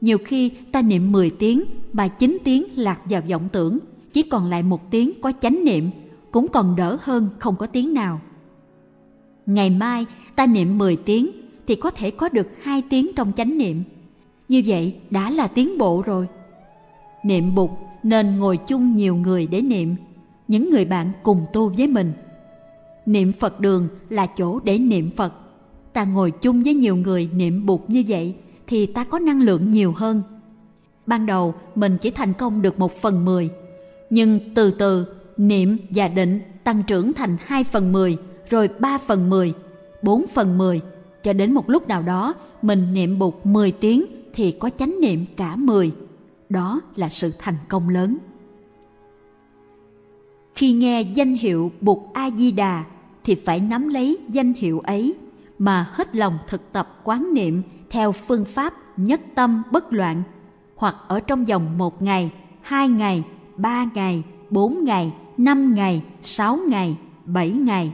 Nhiều 0.02 0.18
khi 0.26 0.50
ta 0.72 0.82
niệm 0.82 1.12
10 1.12 1.30
tiếng 1.30 1.64
mà 1.94 2.08
9 2.08 2.38
tiếng 2.44 2.64
lạc 2.76 3.00
vào 3.06 3.22
vọng 3.30 3.50
tưởng 3.52 3.80
chỉ 4.16 4.24
còn 4.24 4.46
lại 4.46 4.64
một 4.64 4.92
tiếng 4.92 5.12
có 5.22 5.32
chánh 5.42 5.64
niệm 5.66 5.90
cũng 6.32 6.48
còn 6.48 6.76
đỡ 6.76 6.98
hơn 7.02 7.30
không 7.40 7.56
có 7.56 7.66
tiếng 7.66 7.94
nào. 7.94 8.22
Ngày 9.46 9.70
mai 9.70 10.06
ta 10.36 10.46
niệm 10.46 10.78
10 10.78 10.96
tiếng 10.96 11.32
thì 11.68 11.76
có 11.76 11.92
thể 11.92 12.12
có 12.12 12.30
được 12.30 12.48
hai 12.62 12.84
tiếng 12.90 13.12
trong 13.16 13.32
chánh 13.36 13.58
niệm. 13.58 13.84
Như 14.50 14.64
vậy 14.66 14.96
đã 15.10 15.30
là 15.30 15.48
tiến 15.48 15.78
bộ 15.78 16.02
rồi. 16.06 16.28
Niệm 17.24 17.56
bụt 17.56 17.70
nên 18.04 18.38
ngồi 18.38 18.58
chung 18.58 18.96
nhiều 18.96 19.16
người 19.16 19.48
để 19.48 19.62
niệm 19.62 19.96
những 20.48 20.70
người 20.70 20.86
bạn 20.86 21.12
cùng 21.24 21.46
tu 21.54 21.70
với 21.70 21.88
mình. 21.88 22.14
Niệm 23.06 23.32
phật 23.32 23.60
đường 23.60 23.88
là 24.10 24.26
chỗ 24.26 24.60
để 24.60 24.78
niệm 24.78 25.10
phật. 25.16 25.34
Ta 25.94 26.04
ngồi 26.04 26.32
chung 26.32 26.64
với 26.64 26.74
nhiều 26.74 26.96
người 26.96 27.30
niệm 27.34 27.66
bụt 27.66 27.82
như 27.88 28.04
vậy 28.08 28.36
thì 28.68 28.86
ta 28.86 29.04
có 29.04 29.20
năng 29.20 29.42
lượng 29.42 29.72
nhiều 29.72 29.94
hơn. 29.96 30.22
Ban 31.06 31.26
đầu 31.26 31.54
mình 31.76 31.98
chỉ 32.02 32.12
thành 32.12 32.34
công 32.34 32.62
được 32.62 32.80
một 32.80 32.92
phần 32.92 33.26
mười, 33.26 33.50
nhưng 34.10 34.40
từ 34.56 34.72
từ 34.72 35.06
niệm 35.38 35.78
và 35.90 36.08
định 36.08 36.42
tăng 36.64 36.84
trưởng 36.84 37.14
thành 37.14 37.38
hai 37.46 37.64
phần 37.64 37.92
mười, 37.92 38.18
rồi 38.50 38.70
ba 38.80 38.98
phần 38.98 39.30
mười, 39.30 39.54
bốn 40.02 40.26
phần 40.34 40.58
mười, 40.58 40.82
cho 41.24 41.34
đến 41.34 41.54
một 41.54 41.70
lúc 41.70 41.88
nào 41.88 42.02
đó 42.02 42.34
mình 42.62 42.94
niệm 42.94 43.20
bục 43.20 43.46
mười 43.46 43.72
tiếng 43.72 44.06
thì 44.34 44.52
có 44.52 44.70
chánh 44.78 44.96
niệm 45.02 45.26
cả 45.38 45.56
mười. 45.56 45.92
Đó 46.50 46.82
là 46.96 47.10
sự 47.10 47.32
thành 47.40 47.56
công 47.70 47.90
lớn. 47.90 48.18
Khi 50.56 50.72
nghe 50.72 51.02
danh 51.02 51.36
hiệu 51.36 51.72
Bụt 51.82 51.98
A 52.14 52.30
Di 52.30 52.52
Đà 52.52 52.84
thì 53.24 53.36
phải 53.36 53.60
nắm 53.60 53.90
lấy 53.90 54.18
danh 54.30 54.54
hiệu 54.54 54.80
ấy 54.80 55.16
mà 55.60 55.90
hết 55.92 56.16
lòng 56.16 56.38
thực 56.48 56.72
tập 56.72 57.02
quán 57.04 57.34
niệm 57.34 57.62
theo 57.90 58.12
phương 58.12 58.46
pháp 58.46 58.74
nhất 58.98 59.22
tâm 59.36 59.64
bất 59.72 59.94
loạn 59.94 60.24
hoặc 60.76 60.96
ở 61.08 61.20
trong 61.20 61.46
vòng 61.46 61.78
một 61.78 62.02
ngày, 62.02 62.32
hai 62.62 62.90
ngày, 62.90 63.24
ba 63.58 63.86
ngày, 63.94 64.24
bốn 64.50 64.84
ngày, 64.84 65.14
năm 65.38 65.76
ngày, 65.76 66.04
sáu 66.22 66.60
ngày, 66.68 66.98
bảy 67.26 67.50
ngày. 67.52 67.94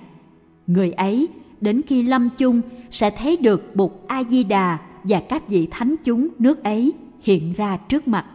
Người 0.67 0.91
ấy 0.91 1.27
đến 1.61 1.81
khi 1.87 2.03
lâm 2.03 2.29
chung 2.37 2.61
sẽ 2.91 3.09
thấy 3.09 3.37
được 3.37 3.75
Bụt 3.75 3.91
A 4.07 4.23
Di 4.23 4.43
Đà 4.43 4.77
và 5.03 5.21
các 5.29 5.49
vị 5.49 5.67
thánh 5.71 5.95
chúng 6.03 6.27
nước 6.39 6.63
ấy 6.63 6.93
hiện 7.21 7.53
ra 7.53 7.77
trước 7.77 8.07
mặt. 8.07 8.25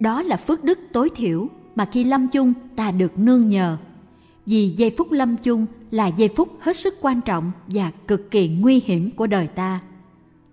Đó 0.00 0.22
là 0.22 0.36
phước 0.36 0.64
đức 0.64 0.78
tối 0.92 1.10
thiểu 1.14 1.48
mà 1.74 1.88
khi 1.92 2.04
lâm 2.04 2.28
chung 2.28 2.52
ta 2.76 2.90
được 2.90 3.18
nương 3.18 3.48
nhờ. 3.48 3.76
Vì 4.46 4.68
giây 4.68 4.90
phút 4.90 5.12
lâm 5.12 5.36
chung 5.36 5.66
là 5.90 6.06
giây 6.06 6.28
phút 6.36 6.48
hết 6.60 6.76
sức 6.76 6.94
quan 7.00 7.20
trọng 7.20 7.52
và 7.66 7.90
cực 8.06 8.30
kỳ 8.30 8.48
nguy 8.48 8.82
hiểm 8.84 9.10
của 9.10 9.26
đời 9.26 9.46
ta. 9.46 9.80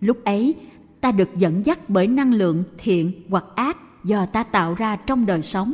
Lúc 0.01 0.23
ấy, 0.23 0.55
ta 1.01 1.11
được 1.11 1.29
dẫn 1.37 1.65
dắt 1.65 1.89
bởi 1.89 2.07
năng 2.07 2.33
lượng 2.33 2.63
thiện 2.77 3.11
hoặc 3.29 3.45
ác 3.55 3.77
do 4.03 4.25
ta 4.25 4.43
tạo 4.43 4.73
ra 4.73 4.95
trong 4.95 5.25
đời 5.25 5.41
sống. 5.41 5.73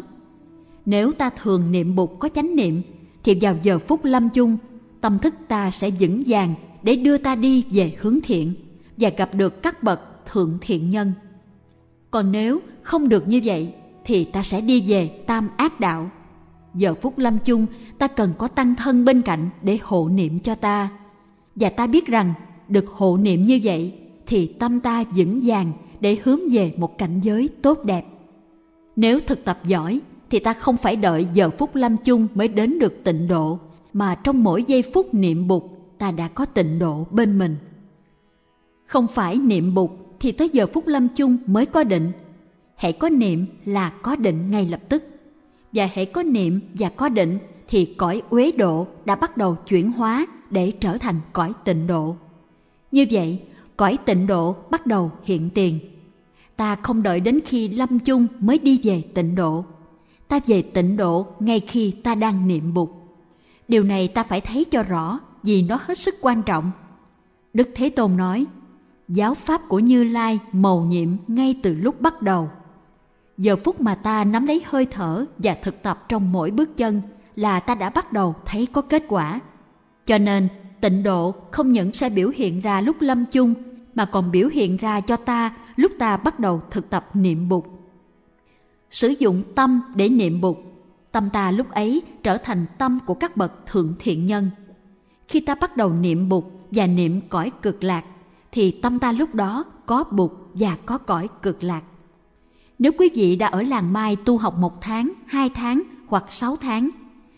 Nếu 0.86 1.12
ta 1.12 1.30
thường 1.30 1.72
niệm 1.72 1.96
bụt 1.96 2.10
có 2.20 2.30
chánh 2.30 2.56
niệm, 2.56 2.82
thì 3.24 3.38
vào 3.42 3.56
giờ 3.64 3.80
phút 3.80 4.06
lâm 4.06 4.30
chung, 4.30 4.58
tâm 5.02 5.20
thức 5.20 5.34
ta 5.48 5.72
sẽ 5.72 5.92
vững 6.00 6.24
vàng 6.28 6.56
để 6.84 6.96
đưa 6.96 7.18
ta 7.18 7.36
đi 7.36 7.64
về 7.72 7.96
hướng 8.00 8.20
thiện 8.24 8.54
và 8.98 9.10
gặp 9.10 9.30
được 9.34 9.64
các 9.64 9.84
bậc 9.84 10.02
thượng 10.32 10.58
thiện 10.62 10.90
nhân. 10.90 11.14
Còn 12.12 12.32
nếu 12.32 12.60
không 12.82 13.10
được 13.10 13.28
như 13.28 13.42
vậy, 13.44 13.74
thì 14.06 14.26
ta 14.26 14.44
sẽ 14.44 14.62
đi 14.62 14.84
về 14.88 15.08
tam 15.08 15.50
ác 15.58 15.80
đạo. 15.80 16.10
Giờ 16.74 16.96
phút 17.02 17.18
lâm 17.18 17.38
chung, 17.46 17.66
ta 17.98 18.08
cần 18.08 18.34
có 18.38 18.48
tăng 18.48 18.76
thân 18.76 19.06
bên 19.06 19.22
cạnh 19.22 19.50
để 19.62 19.78
hộ 19.84 20.10
niệm 20.10 20.40
cho 20.40 20.56
ta. 20.56 20.90
Và 21.56 21.70
ta 21.70 21.88
biết 21.88 22.06
rằng, 22.08 22.34
được 22.68 22.86
hộ 22.88 23.18
niệm 23.18 23.44
như 23.44 23.60
vậy, 23.64 23.94
thì 24.26 24.48
tâm 24.48 24.80
ta 24.80 25.04
vững 25.16 25.40
vàng 25.44 25.72
để 26.00 26.18
hướng 26.24 26.40
về 26.52 26.74
một 26.78 26.98
cảnh 26.98 27.20
giới 27.20 27.50
tốt 27.62 27.84
đẹp. 27.86 28.06
Nếu 28.98 29.20
thực 29.28 29.46
tập 29.46 29.60
giỏi, 29.66 30.00
thì 30.30 30.40
ta 30.40 30.54
không 30.54 30.78
phải 30.78 30.96
đợi 30.96 31.28
giờ 31.34 31.50
phút 31.50 31.76
lâm 31.76 31.98
chung 31.98 32.28
mới 32.36 32.48
đến 32.48 32.80
được 32.80 33.04
tịnh 33.04 33.28
độ, 33.28 33.60
mà 33.94 34.16
trong 34.16 34.44
mỗi 34.44 34.64
giây 34.64 34.84
phút 34.94 35.14
niệm 35.14 35.48
bụt, 35.48 35.64
ta 35.98 36.12
đã 36.12 36.28
có 36.28 36.46
tịnh 36.46 36.80
độ 36.80 37.08
bên 37.12 37.40
mình. 37.40 37.56
Không 38.86 39.08
phải 39.08 39.36
niệm 39.36 39.74
bụt 39.74 39.90
thì 40.20 40.32
tới 40.32 40.50
giờ 40.54 40.68
phút 40.74 40.88
lâm 40.88 41.08
chung 41.08 41.38
mới 41.46 41.66
có 41.66 41.84
định, 41.84 42.12
hãy 42.76 42.94
có 42.94 43.10
niệm 43.10 43.46
là 43.66 43.90
có 43.90 44.16
định 44.16 44.52
ngay 44.52 44.66
lập 44.66 44.80
tức. 44.90 45.04
Và 45.74 45.90
hãy 45.94 46.06
có 46.06 46.24
niệm 46.24 46.60
và 46.74 46.90
có 46.90 47.10
định 47.10 47.40
thì 47.68 47.86
cõi 47.86 48.22
uế 48.30 48.52
độ 48.52 48.88
đã 49.06 49.16
bắt 49.16 49.38
đầu 49.38 49.56
chuyển 49.68 49.92
hóa 49.92 50.28
để 50.50 50.72
trở 50.80 50.98
thành 50.98 51.20
cõi 51.34 51.54
tịnh 51.64 51.88
độ. 51.88 52.16
Như 52.92 53.06
vậy 53.12 53.40
cõi 53.78 53.98
tịnh 54.06 54.28
độ 54.28 54.56
bắt 54.70 54.86
đầu 54.86 55.12
hiện 55.24 55.50
tiền 55.50 55.80
ta 56.58 56.76
không 56.76 57.04
đợi 57.04 57.20
đến 57.20 57.40
khi 57.46 57.70
lâm 57.70 58.00
chung 58.00 58.28
mới 58.40 58.58
đi 58.60 58.80
về 58.84 59.04
tịnh 59.14 59.36
độ. 59.36 59.66
Ta 60.28 60.40
về 60.48 60.62
tịnh 60.62 60.98
độ 60.98 61.28
ngay 61.40 61.60
khi 61.60 61.92
ta 61.92 62.16
đang 62.16 62.48
niệm 62.48 62.74
bụt 62.74 62.90
điều 63.68 63.84
này 63.84 64.08
ta 64.08 64.24
phải 64.24 64.42
thấy 64.42 64.66
cho 64.66 64.84
rõ 64.84 65.20
vì 65.44 65.62
nó 65.62 65.80
hết 65.82 65.98
sức 65.98 66.16
quan 66.22 66.44
trọng. 66.44 66.72
Đức 67.54 67.70
thế 67.76 67.90
tôn 67.90 68.18
nói, 68.18 68.46
giáo 69.08 69.34
pháp 69.34 69.62
của 69.68 69.80
như 69.80 70.04
lai 70.04 70.40
mầu 70.52 70.82
nhiệm 70.82 71.10
ngay 71.28 71.60
từ 71.64 71.76
lúc 71.76 72.02
bắt 72.02 72.22
đầu. 72.22 72.50
Giờ 73.38 73.56
phút 73.56 73.82
mà 73.82 73.96
ta 73.96 74.24
nắm 74.24 74.48
lấy 74.48 74.64
hơi 74.66 74.86
thở 74.86 75.26
và 75.38 75.58
thực 75.64 75.84
tập 75.84 76.06
trong 76.10 76.32
mỗi 76.32 76.52
bước 76.52 76.78
chân 76.78 77.02
là 77.36 77.60
ta 77.60 77.76
đã 77.76 77.90
bắt 77.90 78.14
đầu 78.14 78.36
thấy 78.46 78.66
có 78.66 78.82
kết 78.82 79.04
quả. 79.08 79.40
Cho 80.06 80.18
nên 80.18 80.48
tịnh 80.82 81.04
độ 81.04 81.36
không 81.52 81.72
những 81.72 81.94
sẽ 81.94 82.10
biểu 82.10 82.30
hiện 82.36 82.62
ra 82.62 82.82
lúc 82.82 82.96
lâm 83.00 83.26
chung 83.26 83.54
mà 83.98 84.06
còn 84.06 84.32
biểu 84.32 84.48
hiện 84.48 84.78
ra 84.78 85.02
cho 85.02 85.16
ta 85.16 85.54
lúc 85.76 85.92
ta 86.00 86.18
bắt 86.18 86.40
đầu 86.40 86.62
thực 86.72 86.90
tập 86.90 87.10
niệm 87.14 87.50
bụt 87.50 87.64
sử 88.92 89.14
dụng 89.20 89.44
tâm 89.56 89.82
để 89.96 90.10
niệm 90.10 90.42
bụt 90.42 90.58
tâm 91.18 91.30
ta 91.30 91.52
lúc 91.52 91.72
ấy 91.72 92.02
trở 92.24 92.38
thành 92.38 92.66
tâm 92.78 93.00
của 93.06 93.14
các 93.14 93.38
bậc 93.38 93.66
thượng 93.66 93.94
thiện 94.00 94.26
nhân. 94.26 94.50
Khi 95.28 95.40
ta 95.40 95.56
bắt 95.56 95.78
đầu 95.78 95.94
niệm 95.94 96.30
bụt 96.30 96.44
và 96.72 96.88
niệm 96.88 97.22
cõi 97.30 97.52
cực 97.62 97.84
lạc 97.84 98.06
thì 98.52 98.72
tâm 98.72 99.00
ta 99.00 99.12
lúc 99.12 99.36
đó 99.36 99.64
có 99.86 100.04
bụt 100.04 100.32
và 100.54 100.78
có 100.86 100.98
cõi 100.98 101.28
cực 101.42 101.64
lạc. 101.64 101.82
Nếu 102.80 102.92
quý 102.98 103.10
vị 103.16 103.36
đã 103.36 103.48
ở 103.48 103.62
làng 103.62 103.94
Mai 103.94 104.16
tu 104.16 104.38
học 104.38 104.58
một 104.58 104.82
tháng, 104.82 105.14
hai 105.28 105.50
tháng 105.50 105.84
hoặc 106.08 106.26
sáu 106.30 106.56
tháng, 106.56 106.90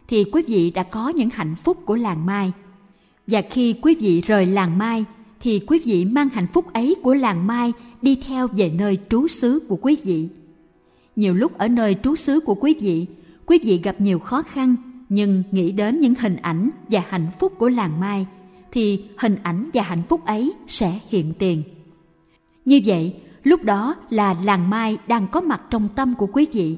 thì 0.08 0.24
quý 0.32 0.44
vị 0.48 0.72
đã 0.72 0.84
có 0.84 1.10
những 1.10 1.30
hạnh 1.30 1.56
phúc 1.56 1.78
của 1.86 1.96
làng 1.96 2.26
Mai. 2.26 2.52
Và 3.28 3.42
khi 3.42 3.76
quý 3.82 3.96
vị 4.00 4.22
rời 4.22 4.46
làng 4.46 4.78
Mai, 4.78 5.06
thì 5.40 5.60
quý 5.68 5.82
vị 5.86 6.06
mang 6.06 6.30
hạnh 6.30 6.48
phúc 6.54 6.74
ấy 6.74 6.96
của 7.04 7.14
làng 7.14 7.48
Mai 7.48 7.74
đi 8.02 8.16
theo 8.28 8.48
về 8.48 8.70
nơi 8.70 8.98
trú 9.10 9.28
xứ 9.28 9.60
của 9.68 9.76
quý 9.76 9.98
vị. 10.04 10.28
Nhiều 11.16 11.34
lúc 11.34 11.58
ở 11.58 11.68
nơi 11.68 11.96
trú 12.04 12.16
xứ 12.16 12.40
của 12.40 12.56
quý 12.56 12.76
vị, 12.80 13.06
quý 13.46 13.60
vị 13.64 13.80
gặp 13.84 14.02
nhiều 14.02 14.20
khó 14.20 14.42
khăn, 14.42 14.76
nhưng 15.10 15.44
nghĩ 15.52 15.72
đến 15.72 16.00
những 16.00 16.14
hình 16.20 16.36
ảnh 16.36 16.70
và 16.90 17.04
hạnh 17.10 17.28
phúc 17.40 17.54
của 17.58 17.70
làng 17.70 18.00
Mai, 18.00 18.28
thì 18.72 19.04
hình 19.18 19.36
ảnh 19.44 19.70
và 19.74 19.82
hạnh 19.82 20.04
phúc 20.10 20.26
ấy 20.26 20.54
sẽ 20.68 21.00
hiện 21.10 21.34
tiền. 21.40 21.64
Như 22.66 22.82
vậy, 22.86 23.16
lúc 23.44 23.64
đó 23.64 23.96
là 24.10 24.36
làng 24.44 24.70
mai 24.70 24.98
đang 25.08 25.28
có 25.28 25.42
mặt 25.42 25.62
trong 25.70 25.88
tâm 25.96 26.16
của 26.16 26.28
quý 26.28 26.48
vị 26.54 26.78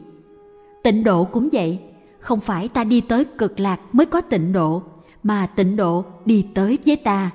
tịnh 0.84 1.04
độ 1.04 1.24
cũng 1.24 1.50
vậy 1.52 1.80
không 2.20 2.40
phải 2.40 2.68
ta 2.68 2.84
đi 2.84 3.02
tới 3.02 3.26
cực 3.26 3.60
lạc 3.60 3.80
mới 3.92 4.06
có 4.06 4.22
tịnh 4.22 4.54
độ 4.54 4.84
mà 5.24 5.48
tịnh 5.48 5.76
độ 5.76 6.06
đi 6.26 6.46
tới 6.54 6.78
với 6.86 6.96
ta 6.96 7.32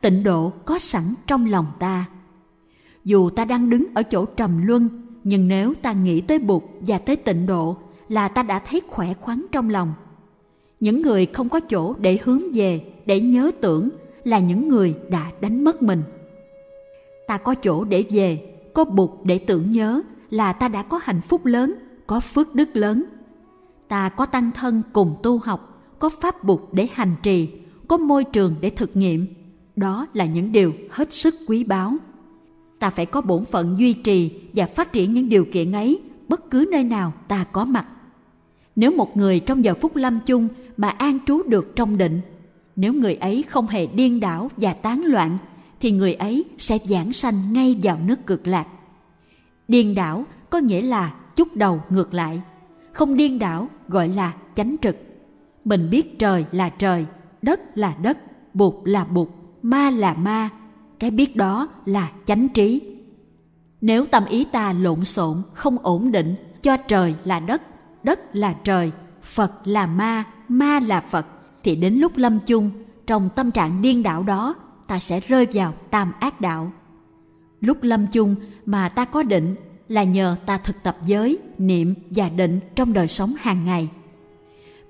tịnh 0.00 0.22
độ 0.22 0.52
có 0.64 0.78
sẵn 0.78 1.02
trong 1.26 1.46
lòng 1.46 1.66
ta 1.78 2.04
dù 3.04 3.30
ta 3.30 3.44
đang 3.44 3.70
đứng 3.70 3.84
ở 3.94 4.02
chỗ 4.02 4.24
trầm 4.24 4.66
luân 4.66 4.88
nhưng 5.24 5.48
nếu 5.48 5.74
ta 5.82 5.92
nghĩ 5.92 6.20
tới 6.20 6.38
bụt 6.38 6.62
và 6.80 6.98
tới 6.98 7.16
tịnh 7.16 7.46
độ 7.46 7.76
là 8.08 8.28
ta 8.28 8.42
đã 8.42 8.58
thấy 8.58 8.82
khỏe 8.88 9.14
khoắn 9.14 9.46
trong 9.52 9.70
lòng 9.70 9.92
những 10.80 11.02
người 11.02 11.26
không 11.26 11.48
có 11.48 11.60
chỗ 11.60 11.94
để 11.98 12.18
hướng 12.24 12.42
về 12.54 12.80
để 13.06 13.20
nhớ 13.20 13.50
tưởng 13.60 13.88
là 14.24 14.38
những 14.38 14.68
người 14.68 14.94
đã 15.08 15.30
đánh 15.40 15.64
mất 15.64 15.82
mình 15.82 16.02
ta 17.26 17.38
có 17.38 17.54
chỗ 17.54 17.84
để 17.84 18.04
về 18.10 18.54
có 18.74 18.84
bụt 18.84 19.10
để 19.24 19.38
tưởng 19.38 19.70
nhớ 19.70 20.02
là 20.30 20.52
ta 20.52 20.68
đã 20.68 20.82
có 20.82 21.00
hạnh 21.02 21.20
phúc 21.20 21.46
lớn, 21.46 21.74
có 22.06 22.20
phước 22.20 22.54
đức 22.54 22.76
lớn. 22.76 23.04
Ta 23.88 24.08
có 24.08 24.26
tăng 24.26 24.50
thân 24.54 24.82
cùng 24.92 25.14
tu 25.22 25.38
học, 25.38 25.82
có 25.98 26.08
pháp 26.08 26.44
bụt 26.44 26.60
để 26.72 26.88
hành 26.92 27.14
trì, 27.22 27.48
có 27.88 27.96
môi 27.96 28.24
trường 28.24 28.54
để 28.60 28.70
thực 28.70 28.96
nghiệm. 28.96 29.26
Đó 29.78 30.06
là 30.14 30.24
những 30.24 30.52
điều 30.52 30.72
hết 30.90 31.12
sức 31.12 31.34
quý 31.46 31.64
báu. 31.64 31.94
Ta 32.78 32.90
phải 32.90 33.06
có 33.06 33.20
bổn 33.20 33.44
phận 33.44 33.76
duy 33.78 33.92
trì 33.92 34.40
và 34.52 34.66
phát 34.66 34.92
triển 34.92 35.12
những 35.12 35.28
điều 35.28 35.44
kiện 35.52 35.72
ấy 35.72 36.00
bất 36.28 36.50
cứ 36.50 36.68
nơi 36.72 36.84
nào 36.84 37.12
ta 37.28 37.44
có 37.52 37.64
mặt. 37.64 37.86
Nếu 38.76 38.90
một 38.90 39.16
người 39.16 39.40
trong 39.40 39.64
giờ 39.64 39.74
phút 39.80 39.96
lâm 39.96 40.18
chung 40.26 40.48
mà 40.76 40.88
an 40.88 41.18
trú 41.26 41.42
được 41.42 41.76
trong 41.76 41.98
định, 41.98 42.20
nếu 42.76 42.92
người 42.92 43.14
ấy 43.14 43.44
không 43.48 43.66
hề 43.66 43.86
điên 43.86 44.20
đảo 44.20 44.50
và 44.56 44.72
tán 44.72 45.04
loạn 45.04 45.38
thì 45.80 45.90
người 45.90 46.14
ấy 46.14 46.44
sẽ 46.58 46.78
giảng 46.84 47.12
sanh 47.12 47.52
ngay 47.52 47.80
vào 47.82 47.98
nước 48.04 48.26
cực 48.26 48.46
lạc. 48.46 48.66
Điên 49.68 49.94
đảo 49.94 50.24
có 50.50 50.58
nghĩa 50.58 50.82
là 50.82 51.14
chút 51.36 51.56
đầu 51.56 51.82
ngược 51.90 52.14
lại, 52.14 52.42
không 52.92 53.16
điên 53.16 53.38
đảo 53.38 53.68
gọi 53.88 54.08
là 54.08 54.34
chánh 54.54 54.76
trực. 54.82 54.96
Mình 55.64 55.90
biết 55.90 56.18
trời 56.18 56.44
là 56.52 56.68
trời, 56.68 57.06
đất 57.42 57.60
là 57.78 57.96
đất, 58.02 58.18
bụt 58.54 58.74
là 58.84 59.04
bụt, 59.04 59.28
ma 59.62 59.90
là 59.90 60.14
ma, 60.14 60.48
cái 60.98 61.10
biết 61.10 61.36
đó 61.36 61.68
là 61.86 62.10
chánh 62.26 62.48
trí. 62.48 62.82
Nếu 63.80 64.06
tâm 64.06 64.24
ý 64.24 64.44
ta 64.44 64.72
lộn 64.72 65.04
xộn, 65.04 65.42
không 65.52 65.78
ổn 65.78 66.12
định, 66.12 66.34
cho 66.62 66.76
trời 66.76 67.14
là 67.24 67.40
đất, 67.40 67.62
đất 68.02 68.36
là 68.36 68.52
trời, 68.52 68.92
Phật 69.22 69.52
là 69.64 69.86
ma, 69.86 70.24
ma 70.48 70.80
là 70.80 71.00
Phật, 71.00 71.26
thì 71.64 71.76
đến 71.76 71.94
lúc 71.94 72.12
lâm 72.16 72.38
chung, 72.46 72.70
trong 73.06 73.28
tâm 73.34 73.50
trạng 73.50 73.82
điên 73.82 74.02
đảo 74.02 74.22
đó 74.22 74.54
ta 74.86 74.98
sẽ 74.98 75.20
rơi 75.20 75.46
vào 75.52 75.74
tam 75.90 76.12
ác 76.20 76.40
đạo. 76.40 76.72
Lúc 77.60 77.78
lâm 77.82 78.06
chung 78.06 78.34
mà 78.66 78.88
ta 78.88 79.04
có 79.04 79.22
định 79.22 79.54
là 79.88 80.02
nhờ 80.02 80.36
ta 80.46 80.58
thực 80.58 80.82
tập 80.82 80.96
giới, 81.06 81.38
niệm 81.58 81.94
và 82.10 82.28
định 82.28 82.60
trong 82.74 82.92
đời 82.92 83.08
sống 83.08 83.34
hàng 83.38 83.64
ngày. 83.64 83.88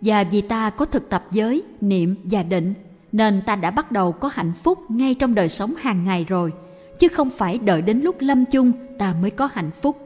Và 0.00 0.24
vì 0.24 0.40
ta 0.40 0.70
có 0.70 0.84
thực 0.84 1.08
tập 1.08 1.24
giới, 1.30 1.62
niệm 1.80 2.14
và 2.24 2.42
định 2.42 2.74
nên 3.12 3.42
ta 3.46 3.56
đã 3.56 3.70
bắt 3.70 3.92
đầu 3.92 4.12
có 4.12 4.30
hạnh 4.32 4.52
phúc 4.62 4.90
ngay 4.90 5.14
trong 5.14 5.34
đời 5.34 5.48
sống 5.48 5.74
hàng 5.74 6.04
ngày 6.04 6.24
rồi, 6.28 6.52
chứ 6.98 7.08
không 7.08 7.30
phải 7.30 7.58
đợi 7.58 7.82
đến 7.82 8.00
lúc 8.00 8.16
lâm 8.18 8.44
chung 8.44 8.72
ta 8.98 9.14
mới 9.22 9.30
có 9.30 9.48
hạnh 9.52 9.70
phúc. 9.82 9.96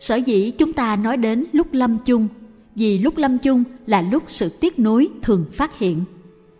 Sở 0.00 0.16
dĩ 0.16 0.50
chúng 0.50 0.72
ta 0.72 0.96
nói 0.96 1.16
đến 1.16 1.44
lúc 1.52 1.66
lâm 1.72 1.98
chung, 2.04 2.28
vì 2.74 2.98
lúc 2.98 3.16
lâm 3.16 3.38
chung 3.38 3.64
là 3.86 4.02
lúc 4.02 4.22
sự 4.28 4.48
tiếc 4.60 4.78
nuối 4.78 5.08
thường 5.22 5.44
phát 5.52 5.78
hiện. 5.78 6.04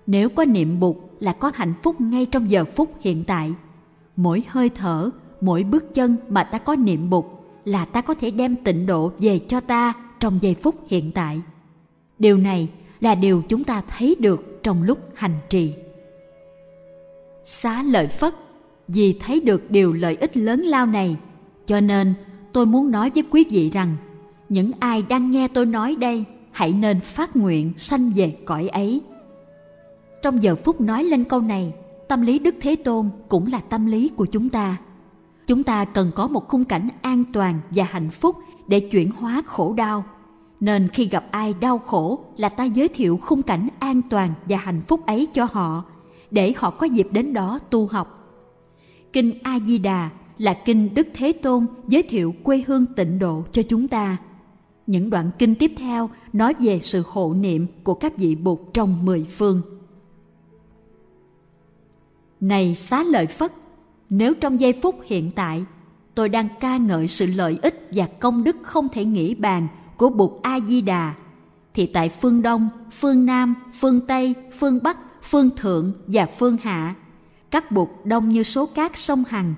Nếu 0.07 0.29
có 0.29 0.45
niệm 0.45 0.81
bụt 0.81 0.97
là 1.21 1.33
có 1.33 1.53
hạnh 1.55 1.75
phúc 1.83 2.01
ngay 2.01 2.27
trong 2.27 2.51
giờ 2.51 2.65
phút 2.65 2.95
hiện 3.01 3.25
tại. 3.25 3.55
Mỗi 4.17 4.43
hơi 4.49 4.69
thở, 4.69 5.11
mỗi 5.41 5.63
bước 5.63 5.95
chân 5.95 6.17
mà 6.29 6.45
ta 6.45 6.59
có 6.59 6.77
niệm 6.77 7.11
bụt 7.11 7.25
là 7.65 7.85
ta 7.85 8.01
có 8.01 8.15
thể 8.15 8.31
đem 8.31 8.57
tịnh 8.57 8.87
độ 8.87 9.13
về 9.19 9.39
cho 9.39 9.61
ta 9.61 9.93
trong 10.21 10.39
giây 10.43 10.57
phút 10.63 10.75
hiện 10.89 11.11
tại. 11.13 11.41
Điều 12.19 12.37
này 12.37 12.69
là 13.01 13.15
điều 13.15 13.43
chúng 13.49 13.65
ta 13.65 13.83
thấy 13.89 14.17
được 14.19 14.50
trong 14.63 14.83
lúc 14.83 14.99
hành 15.15 15.39
trì. 15.49 15.75
Xá 17.45 17.83
lợi 17.83 18.07
phất, 18.07 18.35
vì 18.89 19.19
thấy 19.21 19.41
được 19.41 19.71
điều 19.71 19.93
lợi 19.93 20.17
ích 20.17 20.37
lớn 20.37 20.61
lao 20.61 20.87
này, 20.87 21.17
cho 21.67 21.81
nên 21.81 22.15
tôi 22.53 22.67
muốn 22.67 22.91
nói 22.91 23.11
với 23.11 23.25
quý 23.31 23.45
vị 23.51 23.71
rằng, 23.71 23.97
những 24.49 24.71
ai 24.81 25.03
đang 25.09 25.31
nghe 25.31 25.49
tôi 25.49 25.67
nói 25.67 25.97
đây, 25.97 26.25
hãy 26.51 26.73
nên 26.73 27.01
phát 27.01 27.37
nguyện 27.37 27.73
sanh 27.77 28.13
về 28.15 28.37
cõi 28.45 28.69
ấy. 28.69 29.01
Trong 30.23 30.43
giờ 30.43 30.57
phút 30.57 30.81
nói 30.81 31.05
lên 31.05 31.25
câu 31.25 31.41
này, 31.41 31.73
tâm 32.09 32.23
lý 32.23 32.39
đức 32.39 32.55
thế 32.61 32.77
tôn 32.77 33.11
cũng 33.29 33.47
là 33.47 33.59
tâm 33.59 33.87
lý 33.87 34.09
của 34.09 34.25
chúng 34.27 34.49
ta. 34.49 34.77
Chúng 35.47 35.63
ta 35.63 35.85
cần 35.85 36.11
có 36.15 36.27
một 36.29 36.49
khung 36.49 36.65
cảnh 36.65 36.89
an 37.03 37.25
toàn 37.33 37.61
và 37.71 37.85
hạnh 37.85 38.11
phúc 38.11 38.37
để 38.69 38.81
chuyển 38.81 39.11
hóa 39.11 39.43
khổ 39.47 39.75
đau 39.77 40.05
nên 40.61 40.89
khi 40.89 41.09
gặp 41.09 41.25
ai 41.31 41.55
đau 41.61 41.79
khổ 41.79 42.25
là 42.37 42.49
ta 42.49 42.65
giới 42.65 42.89
thiệu 42.89 43.19
khung 43.23 43.43
cảnh 43.43 43.69
an 43.79 44.03
toàn 44.11 44.33
và 44.45 44.57
hạnh 44.57 44.81
phúc 44.89 45.07
ấy 45.07 45.29
cho 45.35 45.49
họ, 45.53 45.85
để 46.31 46.53
họ 46.57 46.71
có 46.71 46.87
dịp 46.87 47.09
đến 47.11 47.33
đó 47.33 47.59
tu 47.71 47.87
học. 47.87 48.17
Kinh 49.13 49.39
a 49.43 49.59
di 49.67 49.79
đà 49.79 50.11
là 50.39 50.55
kinh 50.65 50.95
đức 50.95 51.09
thế 51.15 51.33
tôn 51.33 51.67
giới 51.89 52.03
thiệu 52.03 52.35
quê 52.43 52.65
hương 52.67 52.87
tịnh 52.87 53.19
độ 53.19 53.45
cho 53.53 53.63
chúng 53.63 53.89
ta. 53.89 54.17
Những 54.87 55.11
đoạn 55.11 55.31
kinh 55.39 55.55
tiếp 55.55 55.73
theo 55.77 56.11
nói 56.33 56.55
về 56.59 56.81
sự 56.83 57.03
hộ 57.07 57.35
niệm 57.35 57.67
của 57.85 57.95
các 57.95 58.19
vị 58.19 58.35
bụt 58.35 58.59
trong 58.75 59.05
mười 59.05 59.27
phương. 59.31 59.63
Này 62.41 62.75
xá 62.75 63.03
lợi 63.03 63.27
phất, 63.27 63.53
nếu 64.11 64.35
trong 64.35 64.61
giây 64.61 64.73
phút 64.83 65.01
hiện 65.05 65.31
tại 65.31 65.65
tôi 66.15 66.29
đang 66.29 66.49
ca 66.61 66.77
ngợi 66.77 67.09
sự 67.09 67.27
lợi 67.27 67.59
ích 67.63 67.89
và 67.91 68.07
công 68.07 68.45
đức 68.45 68.57
không 68.63 68.89
thể 68.89 69.05
nghĩ 69.05 69.35
bàn 69.35 69.69
của 70.01 70.09
Bụt 70.09 70.31
A 70.43 70.61
Di 70.61 70.81
Đà 70.81 71.15
thì 71.75 71.87
tại 71.87 72.09
phương 72.09 72.43
Đông, 72.43 72.69
phương 72.93 73.27
Nam, 73.27 73.55
phương 73.81 74.01
Tây, 74.07 74.35
phương 74.59 74.79
Bắc, 74.83 74.99
phương 75.23 75.51
Thượng 75.57 75.93
và 76.07 76.27
phương 76.27 76.57
Hạ, 76.63 76.95
các 77.51 77.73
Bụt 77.73 77.89
đông 78.05 78.29
như 78.29 78.43
số 78.43 78.67
cát 78.67 78.99
sông 78.99 79.25
Hằng. 79.29 79.55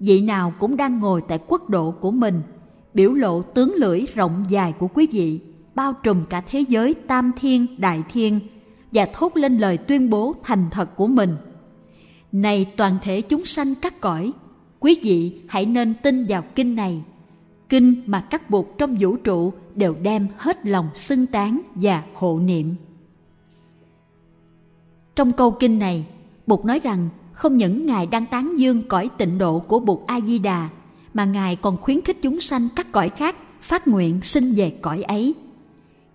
Vị 0.00 0.20
nào 0.20 0.52
cũng 0.58 0.76
đang 0.76 0.98
ngồi 0.98 1.22
tại 1.28 1.38
quốc 1.46 1.70
độ 1.70 1.90
của 1.90 2.10
mình, 2.10 2.42
biểu 2.94 3.12
lộ 3.12 3.42
tướng 3.42 3.74
lưỡi 3.74 4.04
rộng 4.14 4.44
dài 4.48 4.72
của 4.78 4.88
quý 4.88 5.06
vị, 5.12 5.40
bao 5.74 5.92
trùm 5.92 6.24
cả 6.24 6.40
thế 6.40 6.60
giới 6.60 6.94
tam 6.94 7.32
thiên, 7.36 7.66
đại 7.78 8.02
thiên 8.12 8.40
và 8.92 9.08
thốt 9.14 9.36
lên 9.36 9.58
lời 9.58 9.76
tuyên 9.78 10.10
bố 10.10 10.34
thành 10.42 10.66
thật 10.70 10.96
của 10.96 11.06
mình. 11.06 11.36
Này 12.32 12.72
toàn 12.76 12.98
thể 13.02 13.20
chúng 13.20 13.44
sanh 13.44 13.74
các 13.74 14.00
cõi, 14.00 14.32
quý 14.80 15.00
vị 15.02 15.40
hãy 15.48 15.66
nên 15.66 15.94
tin 16.02 16.26
vào 16.28 16.42
kinh 16.54 16.74
này 16.74 17.02
kinh 17.68 18.02
mà 18.06 18.20
các 18.20 18.50
bụt 18.50 18.66
trong 18.78 18.96
vũ 19.00 19.16
trụ 19.16 19.52
đều 19.78 19.94
đem 20.02 20.28
hết 20.36 20.66
lòng 20.66 20.88
xưng 20.94 21.26
tán 21.26 21.60
và 21.74 22.02
hộ 22.14 22.38
niệm. 22.38 22.74
Trong 25.14 25.32
câu 25.32 25.50
kinh 25.50 25.78
này, 25.78 26.06
Bụt 26.46 26.64
nói 26.64 26.80
rằng 26.80 27.08
không 27.32 27.56
những 27.56 27.86
Ngài 27.86 28.06
đang 28.06 28.26
tán 28.26 28.58
dương 28.58 28.82
cõi 28.88 29.10
tịnh 29.18 29.38
độ 29.38 29.58
của 29.58 29.80
Bụt 29.80 30.00
A-di-đà, 30.06 30.68
mà 31.14 31.24
Ngài 31.24 31.56
còn 31.56 31.76
khuyến 31.76 32.00
khích 32.00 32.18
chúng 32.22 32.40
sanh 32.40 32.68
các 32.76 32.92
cõi 32.92 33.08
khác 33.08 33.36
phát 33.60 33.88
nguyện 33.88 34.20
sinh 34.22 34.52
về 34.56 34.78
cõi 34.82 35.02
ấy. 35.02 35.34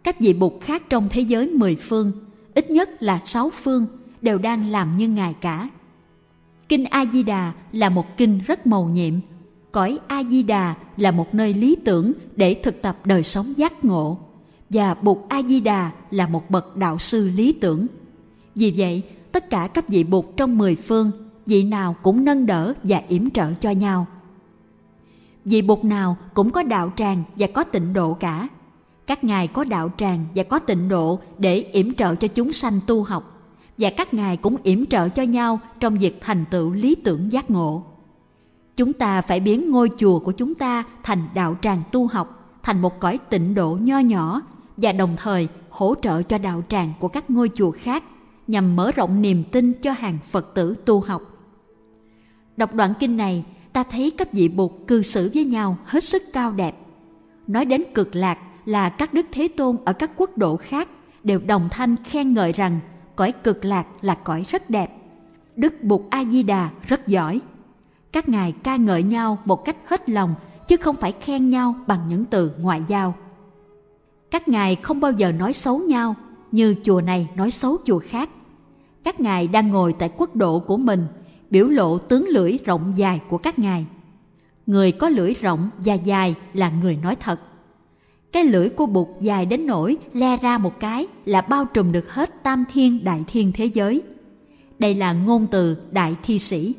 Các 0.03 0.19
vị 0.19 0.33
Bụt 0.33 0.53
khác 0.61 0.83
trong 0.89 1.09
thế 1.09 1.21
giới 1.21 1.47
mười 1.47 1.75
phương, 1.75 2.11
ít 2.53 2.71
nhất 2.71 3.03
là 3.03 3.21
sáu 3.25 3.49
phương, 3.49 3.85
đều 4.21 4.37
đang 4.37 4.67
làm 4.67 4.97
như 4.97 5.07
Ngài 5.07 5.33
cả. 5.33 5.69
Kinh 6.69 6.85
A-di-đà 6.85 7.53
là 7.71 7.89
một 7.89 8.17
kinh 8.17 8.39
rất 8.47 8.67
màu 8.67 8.85
nhiệm, 8.85 9.13
cõi 9.73 9.99
a 10.07 10.23
di 10.23 10.43
đà 10.43 10.75
là 10.97 11.11
một 11.11 11.35
nơi 11.35 11.53
lý 11.53 11.75
tưởng 11.85 12.13
để 12.35 12.53
thực 12.53 12.81
tập 12.81 12.97
đời 13.05 13.23
sống 13.23 13.53
giác 13.57 13.85
ngộ. 13.85 14.17
Và 14.69 14.93
bụt 14.93 15.17
a 15.29 15.41
di 15.41 15.59
đà 15.59 15.91
là 16.11 16.27
một 16.27 16.49
bậc 16.49 16.77
đạo 16.77 16.99
sư 16.99 17.29
lý 17.35 17.53
tưởng. 17.53 17.87
Vì 18.55 18.73
vậy, 18.77 19.01
tất 19.31 19.49
cả 19.49 19.67
các 19.67 19.89
vị 19.89 20.03
bụt 20.03 20.25
trong 20.37 20.57
mười 20.57 20.75
phương, 20.75 21.11
vị 21.45 21.63
nào 21.63 21.95
cũng 22.03 22.25
nâng 22.25 22.45
đỡ 22.45 22.73
và 22.83 23.01
yểm 23.07 23.29
trợ 23.29 23.53
cho 23.53 23.71
nhau. 23.71 24.07
Vị 25.45 25.61
bụt 25.61 25.83
nào 25.83 26.17
cũng 26.33 26.49
có 26.49 26.63
đạo 26.63 26.93
tràng 26.95 27.23
và 27.35 27.47
có 27.53 27.63
tịnh 27.63 27.93
độ 27.93 28.13
cả. 28.13 28.47
Các 29.07 29.23
ngài 29.23 29.47
có 29.47 29.63
đạo 29.63 29.91
tràng 29.97 30.25
và 30.35 30.43
có 30.43 30.59
tịnh 30.59 30.89
độ 30.89 31.19
để 31.37 31.55
yểm 31.71 31.93
trợ 31.93 32.15
cho 32.15 32.27
chúng 32.27 32.53
sanh 32.53 32.79
tu 32.87 33.03
học. 33.03 33.41
Và 33.77 33.89
các 33.97 34.13
ngài 34.13 34.37
cũng 34.37 34.57
yểm 34.63 34.85
trợ 34.85 35.09
cho 35.09 35.23
nhau 35.23 35.59
trong 35.79 35.97
việc 35.97 36.17
thành 36.21 36.45
tựu 36.51 36.71
lý 36.71 36.95
tưởng 36.95 37.31
giác 37.31 37.51
ngộ. 37.51 37.83
Chúng 38.77 38.93
ta 38.93 39.21
phải 39.21 39.39
biến 39.39 39.71
ngôi 39.71 39.89
chùa 39.97 40.19
của 40.19 40.31
chúng 40.31 40.55
ta 40.55 40.83
thành 41.03 41.27
đạo 41.33 41.57
tràng 41.61 41.83
tu 41.91 42.07
học, 42.07 42.57
thành 42.63 42.81
một 42.81 42.99
cõi 42.99 43.19
tịnh 43.29 43.53
độ 43.53 43.77
nho 43.81 43.99
nhỏ 43.99 44.41
và 44.77 44.91
đồng 44.91 45.15
thời 45.17 45.47
hỗ 45.69 45.95
trợ 46.01 46.23
cho 46.23 46.37
đạo 46.37 46.63
tràng 46.69 46.93
của 46.99 47.07
các 47.07 47.29
ngôi 47.29 47.49
chùa 47.55 47.71
khác 47.71 48.03
nhằm 48.47 48.75
mở 48.75 48.91
rộng 48.91 49.21
niềm 49.21 49.43
tin 49.51 49.73
cho 49.73 49.91
hàng 49.91 50.17
Phật 50.31 50.53
tử 50.53 50.75
tu 50.85 50.99
học. 50.99 51.21
Đọc 52.57 52.73
đoạn 52.73 52.93
kinh 52.99 53.17
này, 53.17 53.45
ta 53.73 53.83
thấy 53.83 54.11
các 54.17 54.33
vị 54.33 54.47
Bụt 54.47 54.71
cư 54.87 55.01
xử 55.01 55.31
với 55.33 55.45
nhau 55.45 55.77
hết 55.85 56.03
sức 56.03 56.23
cao 56.33 56.51
đẹp. 56.51 56.75
Nói 57.47 57.65
đến 57.65 57.83
cực 57.93 58.15
lạc 58.15 58.37
là 58.65 58.89
các 58.89 59.13
đức 59.13 59.25
thế 59.31 59.47
tôn 59.47 59.77
ở 59.85 59.93
các 59.93 60.11
quốc 60.17 60.37
độ 60.37 60.57
khác 60.57 60.89
đều 61.23 61.39
đồng 61.39 61.69
thanh 61.71 61.95
khen 62.03 62.33
ngợi 62.33 62.53
rằng 62.53 62.79
cõi 63.15 63.31
cực 63.31 63.65
lạc 63.65 63.87
là 64.01 64.15
cõi 64.15 64.45
rất 64.49 64.69
đẹp. 64.69 64.97
Đức 65.55 65.83
Bụt 65.83 66.01
A 66.09 66.23
Di 66.25 66.43
Đà 66.43 66.69
rất 66.87 67.07
giỏi 67.07 67.41
các 68.13 68.29
ngài 68.29 68.51
ca 68.51 68.75
ngợi 68.75 69.03
nhau 69.03 69.37
một 69.45 69.65
cách 69.65 69.77
hết 69.85 70.09
lòng, 70.09 70.35
chứ 70.67 70.77
không 70.77 70.95
phải 70.95 71.13
khen 71.21 71.49
nhau 71.49 71.75
bằng 71.87 71.99
những 72.07 72.25
từ 72.25 72.51
ngoại 72.61 72.81
giao. 72.87 73.15
Các 74.31 74.47
ngài 74.47 74.75
không 74.75 74.99
bao 74.99 75.11
giờ 75.11 75.31
nói 75.31 75.53
xấu 75.53 75.79
nhau, 75.79 76.15
như 76.51 76.75
chùa 76.83 77.01
này 77.01 77.27
nói 77.35 77.51
xấu 77.51 77.77
chùa 77.85 77.99
khác. 77.99 78.29
Các 79.03 79.19
ngài 79.19 79.47
đang 79.47 79.67
ngồi 79.67 79.93
tại 79.99 80.11
quốc 80.17 80.35
độ 80.35 80.59
của 80.59 80.77
mình, 80.77 81.05
biểu 81.49 81.67
lộ 81.67 81.97
tướng 81.97 82.27
lưỡi 82.27 82.57
rộng 82.65 82.93
dài 82.95 83.21
của 83.29 83.37
các 83.37 83.59
ngài. 83.59 83.85
Người 84.67 84.91
có 84.91 85.09
lưỡi 85.09 85.33
rộng 85.33 85.69
và 85.77 85.93
dài 85.93 86.35
là 86.53 86.69
người 86.69 86.97
nói 87.03 87.15
thật. 87.15 87.39
Cái 88.31 88.45
lưỡi 88.45 88.69
của 88.69 88.85
bụt 88.85 89.07
dài 89.21 89.45
đến 89.45 89.65
nỗi 89.65 89.97
le 90.13 90.37
ra 90.37 90.57
một 90.57 90.79
cái 90.79 91.07
là 91.25 91.41
bao 91.41 91.65
trùm 91.65 91.91
được 91.91 92.13
hết 92.13 92.43
tam 92.43 92.63
thiên 92.73 93.03
đại 93.03 93.23
thiên 93.27 93.51
thế 93.51 93.65
giới. 93.65 94.01
Đây 94.79 94.95
là 94.95 95.13
ngôn 95.13 95.47
từ 95.51 95.77
đại 95.91 96.15
thi 96.23 96.39
sĩ 96.39 96.75